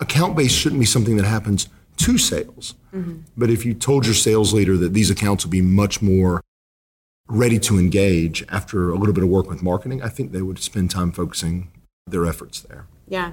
account 0.00 0.36
based 0.36 0.54
shouldn't 0.54 0.80
be 0.80 0.86
something 0.86 1.16
that 1.16 1.24
happens 1.24 1.68
to 1.98 2.18
sales. 2.18 2.74
Mm-hmm. 2.92 3.20
But 3.36 3.50
if 3.50 3.64
you 3.64 3.74
told 3.74 4.04
your 4.04 4.14
sales 4.14 4.52
leader 4.52 4.76
that 4.76 4.92
these 4.92 5.10
accounts 5.10 5.44
will 5.44 5.50
be 5.50 5.62
much 5.62 6.02
more 6.02 6.42
ready 7.28 7.58
to 7.58 7.78
engage 7.78 8.44
after 8.48 8.90
a 8.90 8.96
little 8.96 9.14
bit 9.14 9.24
of 9.24 9.30
work 9.30 9.48
with 9.48 9.62
marketing, 9.62 10.02
I 10.02 10.08
think 10.08 10.32
they 10.32 10.42
would 10.42 10.58
spend 10.58 10.90
time 10.90 11.10
focusing 11.10 11.70
their 12.06 12.26
efforts 12.26 12.60
there. 12.60 12.86
Yeah. 13.08 13.32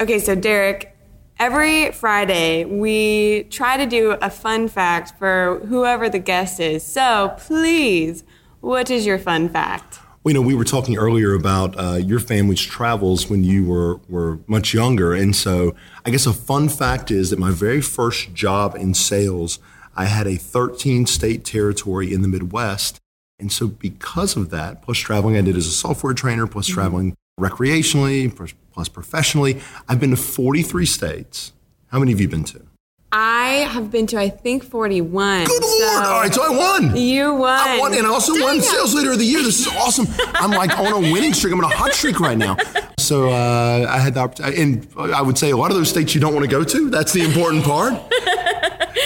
Okay, 0.00 0.18
so 0.18 0.34
Derek, 0.34 0.94
every 1.38 1.90
Friday 1.92 2.64
we 2.64 3.44
try 3.50 3.76
to 3.76 3.86
do 3.86 4.12
a 4.20 4.30
fun 4.30 4.68
fact 4.68 5.18
for 5.18 5.60
whoever 5.66 6.08
the 6.08 6.18
guest 6.18 6.60
is. 6.60 6.84
So 6.84 7.34
please, 7.38 8.24
what 8.60 8.90
is 8.90 9.06
your 9.06 9.18
fun 9.18 9.48
fact? 9.48 10.00
Well, 10.22 10.34
you 10.34 10.40
know, 10.40 10.46
we 10.46 10.54
were 10.54 10.64
talking 10.64 10.98
earlier 10.98 11.32
about 11.32 11.78
uh, 11.78 11.94
your 11.94 12.18
family's 12.20 12.60
travels 12.60 13.30
when 13.30 13.44
you 13.44 13.64
were, 13.64 14.00
were 14.08 14.40
much 14.46 14.74
younger. 14.74 15.14
And 15.14 15.34
so 15.34 15.74
I 16.04 16.10
guess 16.10 16.26
a 16.26 16.32
fun 16.32 16.68
fact 16.68 17.10
is 17.10 17.30
that 17.30 17.38
my 17.38 17.52
very 17.52 17.80
first 17.80 18.34
job 18.34 18.74
in 18.74 18.94
sales, 18.94 19.58
I 19.96 20.04
had 20.04 20.26
a 20.26 20.36
13 20.36 21.06
state 21.06 21.44
territory 21.44 22.12
in 22.12 22.22
the 22.22 22.28
Midwest. 22.28 22.98
And 23.38 23.50
so 23.50 23.68
because 23.68 24.36
of 24.36 24.50
that, 24.50 24.82
plus 24.82 24.98
traveling 24.98 25.36
I 25.36 25.40
did 25.40 25.56
as 25.56 25.66
a 25.66 25.70
software 25.70 26.12
trainer, 26.12 26.46
plus 26.46 26.66
mm-hmm. 26.66 26.74
traveling 26.74 27.16
recreationally, 27.38 28.34
plus 28.72 28.88
professionally. 28.88 29.60
I've 29.88 30.00
been 30.00 30.10
to 30.10 30.16
43 30.16 30.86
states. 30.86 31.52
How 31.88 31.98
many 31.98 32.12
have 32.12 32.20
you 32.20 32.28
been 32.28 32.44
to? 32.44 32.62
I 33.10 33.66
have 33.70 33.90
been 33.90 34.06
to, 34.08 34.18
I 34.18 34.28
think, 34.28 34.62
41. 34.62 35.46
Good 35.46 35.64
so 35.64 35.78
Lord. 35.80 36.04
All 36.04 36.20
right, 36.20 36.34
so 36.34 36.42
I 36.42 36.50
won. 36.50 36.94
You 36.94 37.34
won. 37.34 37.58
I 37.58 37.78
won, 37.78 37.94
and 37.94 38.06
I 38.06 38.10
also 38.10 38.34
Dang 38.34 38.42
won 38.42 38.60
Sales 38.60 38.94
Leader 38.94 39.12
of 39.12 39.18
the 39.18 39.24
Year. 39.24 39.42
This 39.42 39.60
is 39.60 39.68
awesome. 39.68 40.06
I'm 40.34 40.50
like 40.50 40.78
on 40.78 40.92
a 40.92 41.12
winning 41.12 41.32
streak. 41.32 41.54
I'm 41.54 41.64
on 41.64 41.72
a 41.72 41.74
hot 41.74 41.94
streak 41.94 42.20
right 42.20 42.36
now. 42.36 42.58
So 42.98 43.30
uh, 43.30 43.86
I 43.88 43.98
had 43.98 44.12
the 44.12 44.20
opportunity, 44.20 44.60
and 44.60 44.86
I 44.98 45.22
would 45.22 45.38
say 45.38 45.50
a 45.50 45.56
lot 45.56 45.70
of 45.70 45.78
those 45.78 45.88
states 45.88 46.14
you 46.14 46.20
don't 46.20 46.34
want 46.34 46.44
to 46.44 46.50
go 46.50 46.62
to. 46.62 46.90
That's 46.90 47.12
the 47.12 47.22
important 47.22 47.64
part. 47.64 47.94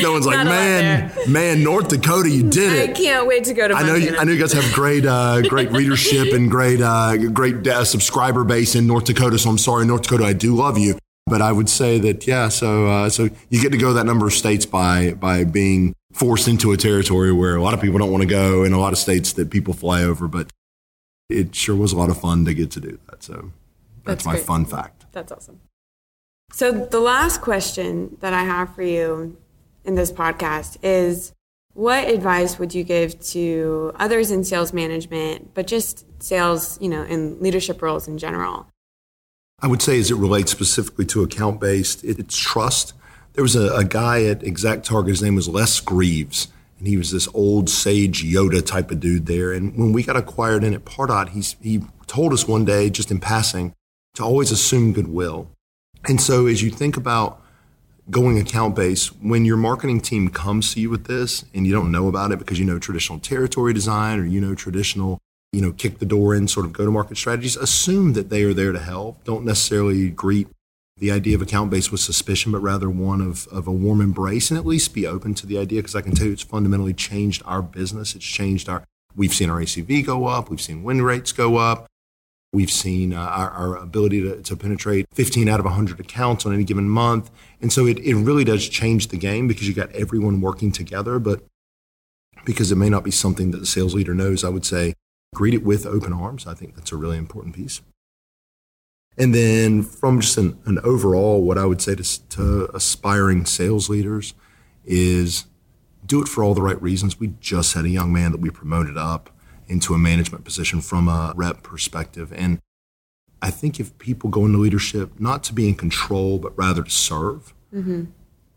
No 0.01 0.13
one's 0.13 0.27
like, 0.27 0.45
man, 0.45 1.13
man, 1.29 1.63
North 1.63 1.89
Dakota, 1.89 2.31
you 2.31 2.49
did 2.49 2.73
it. 2.73 2.91
I 2.91 2.93
can't 2.93 3.27
wait 3.27 3.45
to 3.45 3.55
go 3.55 3.69
to. 3.69 3.75
I 3.75 3.83
know, 3.83 3.95
you, 3.95 4.17
I 4.17 4.25
know 4.25 4.33
you 4.33 4.41
guys 4.41 4.53
have 4.53 4.73
great, 4.73 5.05
uh, 5.05 5.43
great 5.43 5.71
readership 5.71 6.33
and 6.33 6.51
great, 6.51 6.81
uh, 6.81 7.17
great 7.17 7.67
uh, 7.67 7.85
subscriber 7.85 8.45
base 8.45 8.75
in 8.75 8.87
North 8.87 9.05
Dakota. 9.05 9.39
So 9.39 9.51
I'm 9.51 9.59
sorry, 9.59 9.87
North 9.87 10.03
Dakota, 10.03 10.25
I 10.25 10.33
do 10.33 10.55
love 10.55 10.79
you, 10.79 10.99
but 11.27 11.43
I 11.43 11.53
would 11.53 11.69
say 11.69 11.99
that 11.99 12.27
yeah. 12.27 12.49
So, 12.49 12.87
uh, 12.87 13.11
so 13.11 13.29
you 13.51 13.61
get 13.61 13.73
to 13.73 13.79
go 13.79 13.93
that 13.93 14.07
number 14.07 14.27
of 14.27 14.33
states 14.33 14.65
by 14.65 15.15
by 15.15 15.45
being 15.45 15.95
forced 16.13 16.49
into 16.49 16.73
a 16.73 16.77
territory 16.77 17.33
where 17.33 17.57
a 17.57 17.63
lot 17.63 17.75
of 17.75 17.81
people 17.81 17.99
don't 17.99 18.13
want 18.13 18.23
to 18.23 18.29
go, 18.29 18.65
and 18.65 18.75
a 18.75 18.79
lot 18.79 18.93
of 18.93 18.99
states 18.99 19.33
that 19.35 19.51
people 19.51 19.75
fly 19.75 20.03
over. 20.03 20.29
But 20.29 20.51
it 21.29 21.55
sure 21.55 21.77
was 21.77 21.93
a 21.93 21.99
lot 21.99 22.11
of 22.11 22.21
fun 22.21 22.45
to 22.45 22.55
get 22.55 22.71
to 22.73 22.81
do 22.81 22.99
that. 23.09 23.23
So 23.23 23.53
that's, 24.05 24.25
that's 24.25 24.27
my 24.27 24.37
fun 24.37 24.65
fact. 24.65 25.07
That's 25.13 25.33
awesome. 25.33 25.61
So 26.53 26.71
the 26.71 27.01
last 27.01 27.41
question 27.41 28.19
that 28.21 28.35
I 28.35 28.43
have 28.43 28.75
for 28.75 28.83
you 28.83 29.39
in 29.85 29.95
this 29.95 30.13
podcast 30.13 30.77
is 30.83 31.33
what 31.75 32.09
advice 32.09 32.59
would 32.59 32.75
you 32.75 32.85
give 32.85 33.19
to 33.21 33.93
others 33.97 34.31
in 34.31 34.45
sales 34.45 34.73
management, 34.73 35.55
but 35.55 35.67
just 35.67 36.05
sales, 36.23 36.81
you 36.81 36.89
know, 36.89 37.03
in 37.03 37.41
leadership 37.41 37.81
roles 37.81 38.07
in 38.07 38.19
general? 38.19 38.67
I 39.61 39.69
would 39.69 39.81
say, 39.81 39.99
as 39.99 40.11
it 40.11 40.17
relates 40.17 40.51
specifically 40.51 41.07
to 41.07 41.23
account 41.23 41.61
based, 41.61 42.05
it's 42.05 42.37
trust. 42.37 42.95
There 43.35 43.43
was 43.43 43.57
a, 43.57 43.75
a 43.75 43.85
guy 43.85 44.25
at 44.25 44.41
ExactTarget, 44.41 45.09
his 45.09 45.23
name 45.23 45.37
was 45.37 45.49
Les 45.49 45.81
Greaves, 45.81 46.49
and 46.79 46.89
he 46.89 46.97
was 46.97 47.11
this 47.11 47.29
old 47.33 47.71
sage 47.71 48.25
Yoda 48.25 48.65
type 48.65 48.91
of 48.91 49.01
dude 49.01 49.27
there. 49.27 49.53
And 49.53 49.77
when 49.77 49.93
we 49.93 50.03
got 50.03 50.17
acquired 50.17 50.65
in 50.65 50.75
at 50.75 50.85
Pardot, 50.85 51.31
he's, 51.31 51.57
he 51.63 51.83
told 52.07 52.33
us 52.33 52.47
one 52.47 52.65
day, 52.65 52.91
just 52.91 53.11
in 53.11 53.21
passing, 53.21 53.73
to 54.15 54.23
always 54.23 54.51
assume 54.51 54.93
goodwill. 54.93 55.49
And 56.05 56.21
so 56.21 56.47
as 56.47 56.63
you 56.63 56.71
think 56.71 56.97
about 56.97 57.42
going 58.11 58.39
account 58.39 58.75
based, 58.75 59.09
when 59.23 59.45
your 59.45 59.57
marketing 59.57 60.01
team 60.01 60.29
comes 60.29 60.75
to 60.75 60.81
you 60.81 60.91
with 60.91 61.05
this 61.05 61.45
and 61.55 61.67
you 61.67 61.73
don't 61.73 61.91
know 61.91 62.09
about 62.09 62.33
it 62.33 62.39
because 62.39 62.59
you 62.59 62.65
know 62.65 62.79
traditional 62.79 63.19
territory 63.19 63.73
design 63.73 64.19
or 64.19 64.25
you 64.25 64.41
know 64.41 64.55
traditional, 64.55 65.19
you 65.53 65.61
know, 65.61 65.73
kick 65.73 65.99
the 65.99 66.07
door 66.07 66.35
in 66.35 66.49
sort 66.49 66.67
of 66.67 66.73
go 66.73 66.85
to 66.85 66.91
market 66.91 67.17
strategies, 67.17 67.57
assume 67.57 68.15
that 68.15 68.31
they 68.31 68.43
are 68.43 68.55
there 68.55 68.73
to 68.73 68.81
help. 68.81 69.23
Don't 69.25 69.45
necessarily 69.45 70.11
greet 70.11 70.49
the 70.99 71.11
idea 71.11 71.35
of 71.35 71.43
account 71.43 71.71
based 71.71 71.91
with 71.91 72.01
suspicion, 72.01 72.53
but 72.53 72.61
rather 72.61 72.89
one 72.89 73.21
of, 73.21 73.49
of 73.49 73.67
a 73.67 73.73
warm 73.73 74.01
embrace 74.01 74.51
and 74.51 74.59
at 74.59 74.67
least 74.67 74.95
be 74.95 75.07
open 75.07 75.35
to 75.35 75.47
the 75.47 75.59
idea 75.59 75.81
because 75.81 75.97
I 75.97 76.01
can 76.01 76.15
tell 76.15 76.27
you 76.27 76.33
it's 76.33 76.43
fundamentally 76.43 76.95
changed 76.95 77.43
our 77.45 77.63
business. 77.63 78.15
It's 78.15 78.25
changed 78.25 78.69
our, 78.69 78.85
we've 79.17 79.35
seen 79.35 79.51
our 79.51 79.61
ACV 79.61 80.05
go 80.05 80.27
up, 80.27 80.51
we've 80.51 80.61
seen 80.61 80.83
win 80.83 81.03
rates 81.03 81.33
go 81.33 81.57
up. 81.57 81.87
We've 82.53 82.71
seen 82.71 83.15
uh, 83.15 83.19
our, 83.19 83.51
our, 83.51 83.77
ability 83.77 84.23
to, 84.23 84.43
to, 84.43 84.57
penetrate 84.57 85.07
15 85.15 85.49
out 85.49 85.59
of 85.59 85.65
100 85.65 85.99
accounts 85.99 86.45
on 86.45 86.53
any 86.53 86.65
given 86.65 86.87
month. 86.87 87.31
And 87.63 87.73
so 87.73 87.87
it, 87.87 87.99
it 88.01 88.15
really 88.15 88.45
does 88.45 88.69
change 88.69 89.09
the 89.09 89.17
game 89.17 89.49
because 89.49 89.67
you 89.67 89.73
got 89.73 89.91
everyone 89.93 90.43
working 90.43 90.71
together. 90.71 91.19
But 91.19 91.43
because 92.45 92.71
it 92.71 92.77
may 92.77 92.91
not 92.91 93.05
be 93.05 93.11
something 93.11 93.53
that 93.53 93.59
the 93.59 93.67
sales 93.67 93.95
leader 93.95 94.13
knows, 94.13 94.45
I 94.45 94.51
would 94.51 94.67
say 94.67 94.93
greet 95.35 95.55
it 95.55 95.65
with 95.65 95.87
open 95.87 96.13
arms. 96.13 96.47
I 96.47 96.53
think 96.53 96.75
that's 96.75 96.93
a 96.93 96.97
really 96.97 97.17
important 97.17 97.55
piece. 97.55 97.81
And 99.17 99.35
then 99.35 99.83
from 99.83 100.21
just 100.21 100.37
an, 100.37 100.59
an 100.67 100.79
overall, 100.81 101.43
what 101.43 101.57
I 101.57 101.65
would 101.65 101.81
say 101.81 101.95
to, 101.95 102.29
to 102.29 102.71
aspiring 102.75 103.47
sales 103.47 103.89
leaders 103.89 104.35
is 104.85 105.47
do 106.05 106.21
it 106.21 106.29
for 106.29 106.43
all 106.45 106.55
the 106.55 106.63
right 106.63 106.81
reasons. 106.83 107.19
We 107.19 107.35
just 107.41 107.75
had 107.75 107.85
a 107.85 107.91
young 107.91 108.13
man 108.13 108.33
that 108.33 108.41
we 108.41 108.51
promoted 108.51 108.97
up 108.97 109.31
into 109.73 109.95
a 109.95 109.99
management 109.99 110.45
position 110.45 110.81
from 110.83 111.09
a 111.09 111.33
rep 111.35 111.63
perspective. 111.63 112.33
And 112.37 112.61
I 113.41 113.51
think 113.51 113.81
if 113.81 113.97
people 113.99 114.29
go 114.29 114.45
into 114.45 114.59
leadership 114.59 115.19
not 115.19 115.43
to 115.45 115.55
be 115.55 115.67
in 115.67 115.75
control, 115.75 116.39
but 116.39 116.57
rather 116.57 116.83
to 116.85 116.91
serve, 116.91 117.55
mm-hmm. 117.75 118.05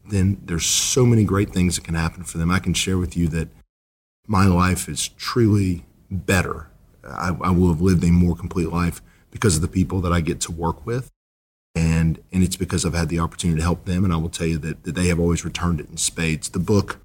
then 0.07 0.41
there's 0.43 0.65
so 0.65 1.05
many 1.05 1.23
great 1.23 1.51
things 1.51 1.75
that 1.75 1.85
can 1.85 1.95
happen 1.95 2.23
for 2.23 2.37
them. 2.37 2.51
I 2.51 2.59
can 2.59 2.73
share 2.73 2.97
with 2.97 3.15
you 3.15 3.27
that 3.29 3.47
my 4.27 4.45
life 4.45 4.89
is 4.89 5.07
truly 5.07 5.85
better. 6.11 6.67
I, 7.03 7.29
I 7.41 7.51
will 7.51 7.69
have 7.69 7.81
lived 7.81 8.03
a 8.03 8.11
more 8.11 8.35
complete 8.35 8.69
life 8.69 9.01
because 9.31 9.55
of 9.55 9.61
the 9.61 9.67
people 9.67 10.01
that 10.01 10.11
I 10.11 10.19
get 10.21 10.41
to 10.41 10.51
work 10.51 10.85
with. 10.85 11.11
And, 11.73 12.21
and 12.31 12.43
it's 12.43 12.55
because 12.55 12.85
I've 12.85 12.93
had 12.93 13.09
the 13.09 13.19
opportunity 13.19 13.59
to 13.59 13.63
help 13.63 13.85
them. 13.85 14.03
And 14.03 14.13
I 14.13 14.17
will 14.17 14.29
tell 14.29 14.47
you 14.47 14.57
that, 14.59 14.83
that 14.83 14.95
they 14.95 15.07
have 15.07 15.19
always 15.19 15.45
returned 15.45 15.79
it 15.79 15.89
in 15.89 15.97
spades. 15.97 16.49
The 16.49 16.59
book 16.59 16.99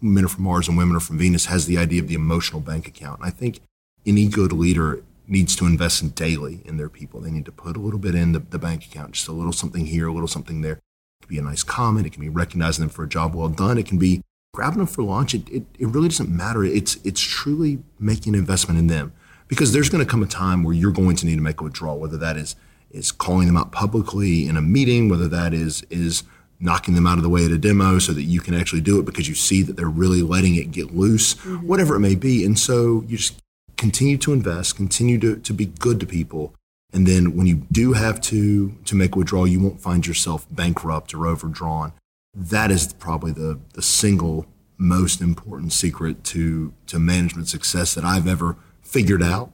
Men 0.00 0.24
are 0.24 0.28
from 0.28 0.44
Mars 0.44 0.68
and 0.68 0.76
Women 0.76 0.96
are 0.96 1.00
from 1.00 1.18
Venus 1.18 1.46
has 1.46 1.66
the 1.66 1.78
idea 1.78 2.00
of 2.00 2.08
the 2.08 2.14
emotional 2.14 2.60
bank 2.60 2.88
account. 2.88 3.20
And 3.20 3.26
I 3.26 3.30
think 3.30 3.60
any 4.06 4.28
good 4.28 4.52
leader 4.52 5.02
needs 5.26 5.54
to 5.56 5.66
invest 5.66 6.02
in 6.02 6.08
daily 6.10 6.60
in 6.64 6.76
their 6.76 6.88
people. 6.88 7.20
They 7.20 7.30
need 7.30 7.44
to 7.44 7.52
put 7.52 7.76
a 7.76 7.80
little 7.80 8.00
bit 8.00 8.14
in 8.14 8.32
the, 8.32 8.40
the 8.40 8.58
bank 8.58 8.84
account, 8.84 9.12
just 9.12 9.28
a 9.28 9.32
little 9.32 9.52
something 9.52 9.86
here, 9.86 10.08
a 10.08 10.12
little 10.12 10.28
something 10.28 10.60
there. 10.60 10.72
It 10.72 11.26
can 11.26 11.28
be 11.28 11.38
a 11.38 11.42
nice 11.42 11.62
comment. 11.62 12.06
It 12.06 12.12
can 12.12 12.20
be 12.20 12.28
recognizing 12.28 12.82
them 12.82 12.90
for 12.90 13.04
a 13.04 13.08
job 13.08 13.34
well 13.34 13.48
done. 13.48 13.78
It 13.78 13.86
can 13.86 13.98
be 13.98 14.22
grabbing 14.52 14.78
them 14.78 14.86
for 14.86 15.02
lunch. 15.02 15.34
It, 15.34 15.48
it, 15.48 15.64
it 15.78 15.86
really 15.86 16.08
doesn't 16.08 16.28
matter. 16.28 16.64
It's, 16.64 16.96
it's 17.04 17.20
truly 17.20 17.78
making 17.98 18.34
an 18.34 18.40
investment 18.40 18.78
in 18.78 18.88
them 18.88 19.12
because 19.46 19.72
there's 19.72 19.88
going 19.88 20.04
to 20.04 20.10
come 20.10 20.22
a 20.22 20.26
time 20.26 20.64
where 20.64 20.74
you're 20.74 20.90
going 20.90 21.16
to 21.16 21.26
need 21.26 21.36
to 21.36 21.42
make 21.42 21.60
a 21.60 21.64
withdrawal, 21.64 21.98
whether 21.98 22.16
that 22.16 22.36
is, 22.36 22.56
is 22.90 23.12
calling 23.12 23.46
them 23.46 23.56
out 23.56 23.70
publicly 23.70 24.46
in 24.46 24.56
a 24.56 24.62
meeting, 24.62 25.08
whether 25.08 25.28
that 25.28 25.54
is, 25.54 25.84
is 25.90 26.24
knocking 26.60 26.94
them 26.94 27.06
out 27.06 27.16
of 27.16 27.22
the 27.22 27.28
way 27.30 27.44
at 27.44 27.50
a 27.50 27.58
demo 27.58 27.98
so 27.98 28.12
that 28.12 28.24
you 28.24 28.40
can 28.40 28.54
actually 28.54 28.82
do 28.82 28.98
it 29.00 29.06
because 29.06 29.28
you 29.28 29.34
see 29.34 29.62
that 29.62 29.76
they're 29.76 29.88
really 29.88 30.22
letting 30.22 30.54
it 30.54 30.70
get 30.70 30.94
loose, 30.94 31.34
mm-hmm. 31.34 31.66
whatever 31.66 31.96
it 31.96 32.00
may 32.00 32.14
be. 32.14 32.44
And 32.44 32.58
so 32.58 33.02
you 33.08 33.16
just 33.16 33.40
continue 33.76 34.18
to 34.18 34.32
invest, 34.32 34.76
continue 34.76 35.18
to, 35.18 35.36
to 35.36 35.52
be 35.54 35.66
good 35.66 35.98
to 36.00 36.06
people. 36.06 36.54
And 36.92 37.06
then 37.06 37.36
when 37.36 37.46
you 37.46 37.66
do 37.70 37.92
have 37.92 38.20
to 38.22 38.72
to 38.84 38.94
make 38.94 39.14
a 39.14 39.18
withdrawal, 39.18 39.46
you 39.46 39.60
won't 39.60 39.80
find 39.80 40.06
yourself 40.06 40.46
bankrupt 40.50 41.14
or 41.14 41.26
overdrawn. 41.26 41.92
That 42.34 42.70
is 42.70 42.92
probably 42.92 43.32
the 43.32 43.60
the 43.74 43.82
single 43.82 44.46
most 44.76 45.20
important 45.20 45.72
secret 45.72 46.24
to 46.24 46.72
to 46.88 46.98
management 46.98 47.48
success 47.48 47.94
that 47.94 48.04
I've 48.04 48.26
ever 48.26 48.56
figured 48.82 49.22
out. 49.22 49.52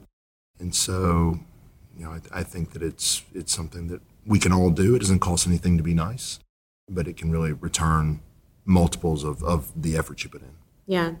And 0.59 0.73
so, 0.73 1.39
you 1.95 2.05
know, 2.05 2.11
I, 2.11 2.39
I 2.39 2.43
think 2.43 2.71
that 2.71 2.81
it's 2.81 3.23
it's 3.33 3.53
something 3.53 3.87
that 3.87 4.01
we 4.25 4.39
can 4.39 4.51
all 4.51 4.71
do. 4.71 4.95
It 4.95 4.99
doesn't 4.99 5.19
cost 5.19 5.45
anything 5.47 5.77
to 5.77 5.83
be 5.83 5.93
nice, 5.93 6.39
but 6.89 7.07
it 7.07 7.17
can 7.17 7.31
really 7.31 7.53
return 7.53 8.21
multiples 8.65 9.23
of, 9.23 9.43
of 9.43 9.71
the 9.81 9.97
effort 9.97 10.23
you 10.23 10.29
put 10.29 10.41
in. 10.41 10.55
Yeah. 10.85 11.13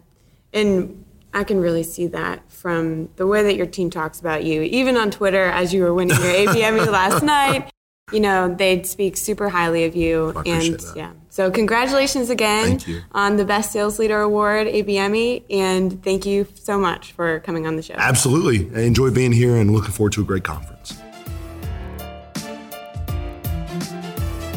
And 0.53 1.05
I 1.33 1.43
can 1.43 1.59
really 1.59 1.83
see 1.83 2.07
that 2.07 2.49
from 2.51 3.09
the 3.15 3.27
way 3.27 3.43
that 3.43 3.55
your 3.55 3.65
team 3.65 3.89
talks 3.89 4.19
about 4.19 4.43
you, 4.43 4.61
even 4.63 4.97
on 4.97 5.11
Twitter 5.11 5.45
as 5.45 5.73
you 5.73 5.83
were 5.83 5.93
winning 5.93 6.17
your 6.17 6.33
ABMie 6.47 6.87
last 6.91 7.23
night. 7.23 7.69
You 8.11 8.21
know, 8.21 8.55
they'd 8.55 8.85
speak 8.85 9.17
super 9.17 9.49
highly 9.49 9.83
of 9.83 9.93
you. 9.93 10.29
and 10.45 10.79
that. 10.79 10.93
yeah. 10.95 11.11
So 11.29 11.51
congratulations 11.51 12.29
again 12.29 12.79
on 13.11 13.35
the 13.35 13.43
Best 13.43 13.71
Sales 13.73 13.99
Leader 13.99 14.21
Award, 14.21 14.67
ABMie, 14.67 15.43
and 15.49 16.01
thank 16.03 16.25
you 16.25 16.47
so 16.55 16.79
much 16.79 17.11
for 17.11 17.41
coming 17.41 17.67
on 17.67 17.75
the 17.75 17.83
show. 17.83 17.95
Absolutely. 17.95 18.73
I 18.75 18.85
enjoy 18.85 19.11
being 19.11 19.33
here 19.33 19.57
and 19.57 19.71
looking 19.71 19.91
forward 19.91 20.13
to 20.13 20.21
a 20.21 20.23
great 20.23 20.45
conference. 20.45 20.96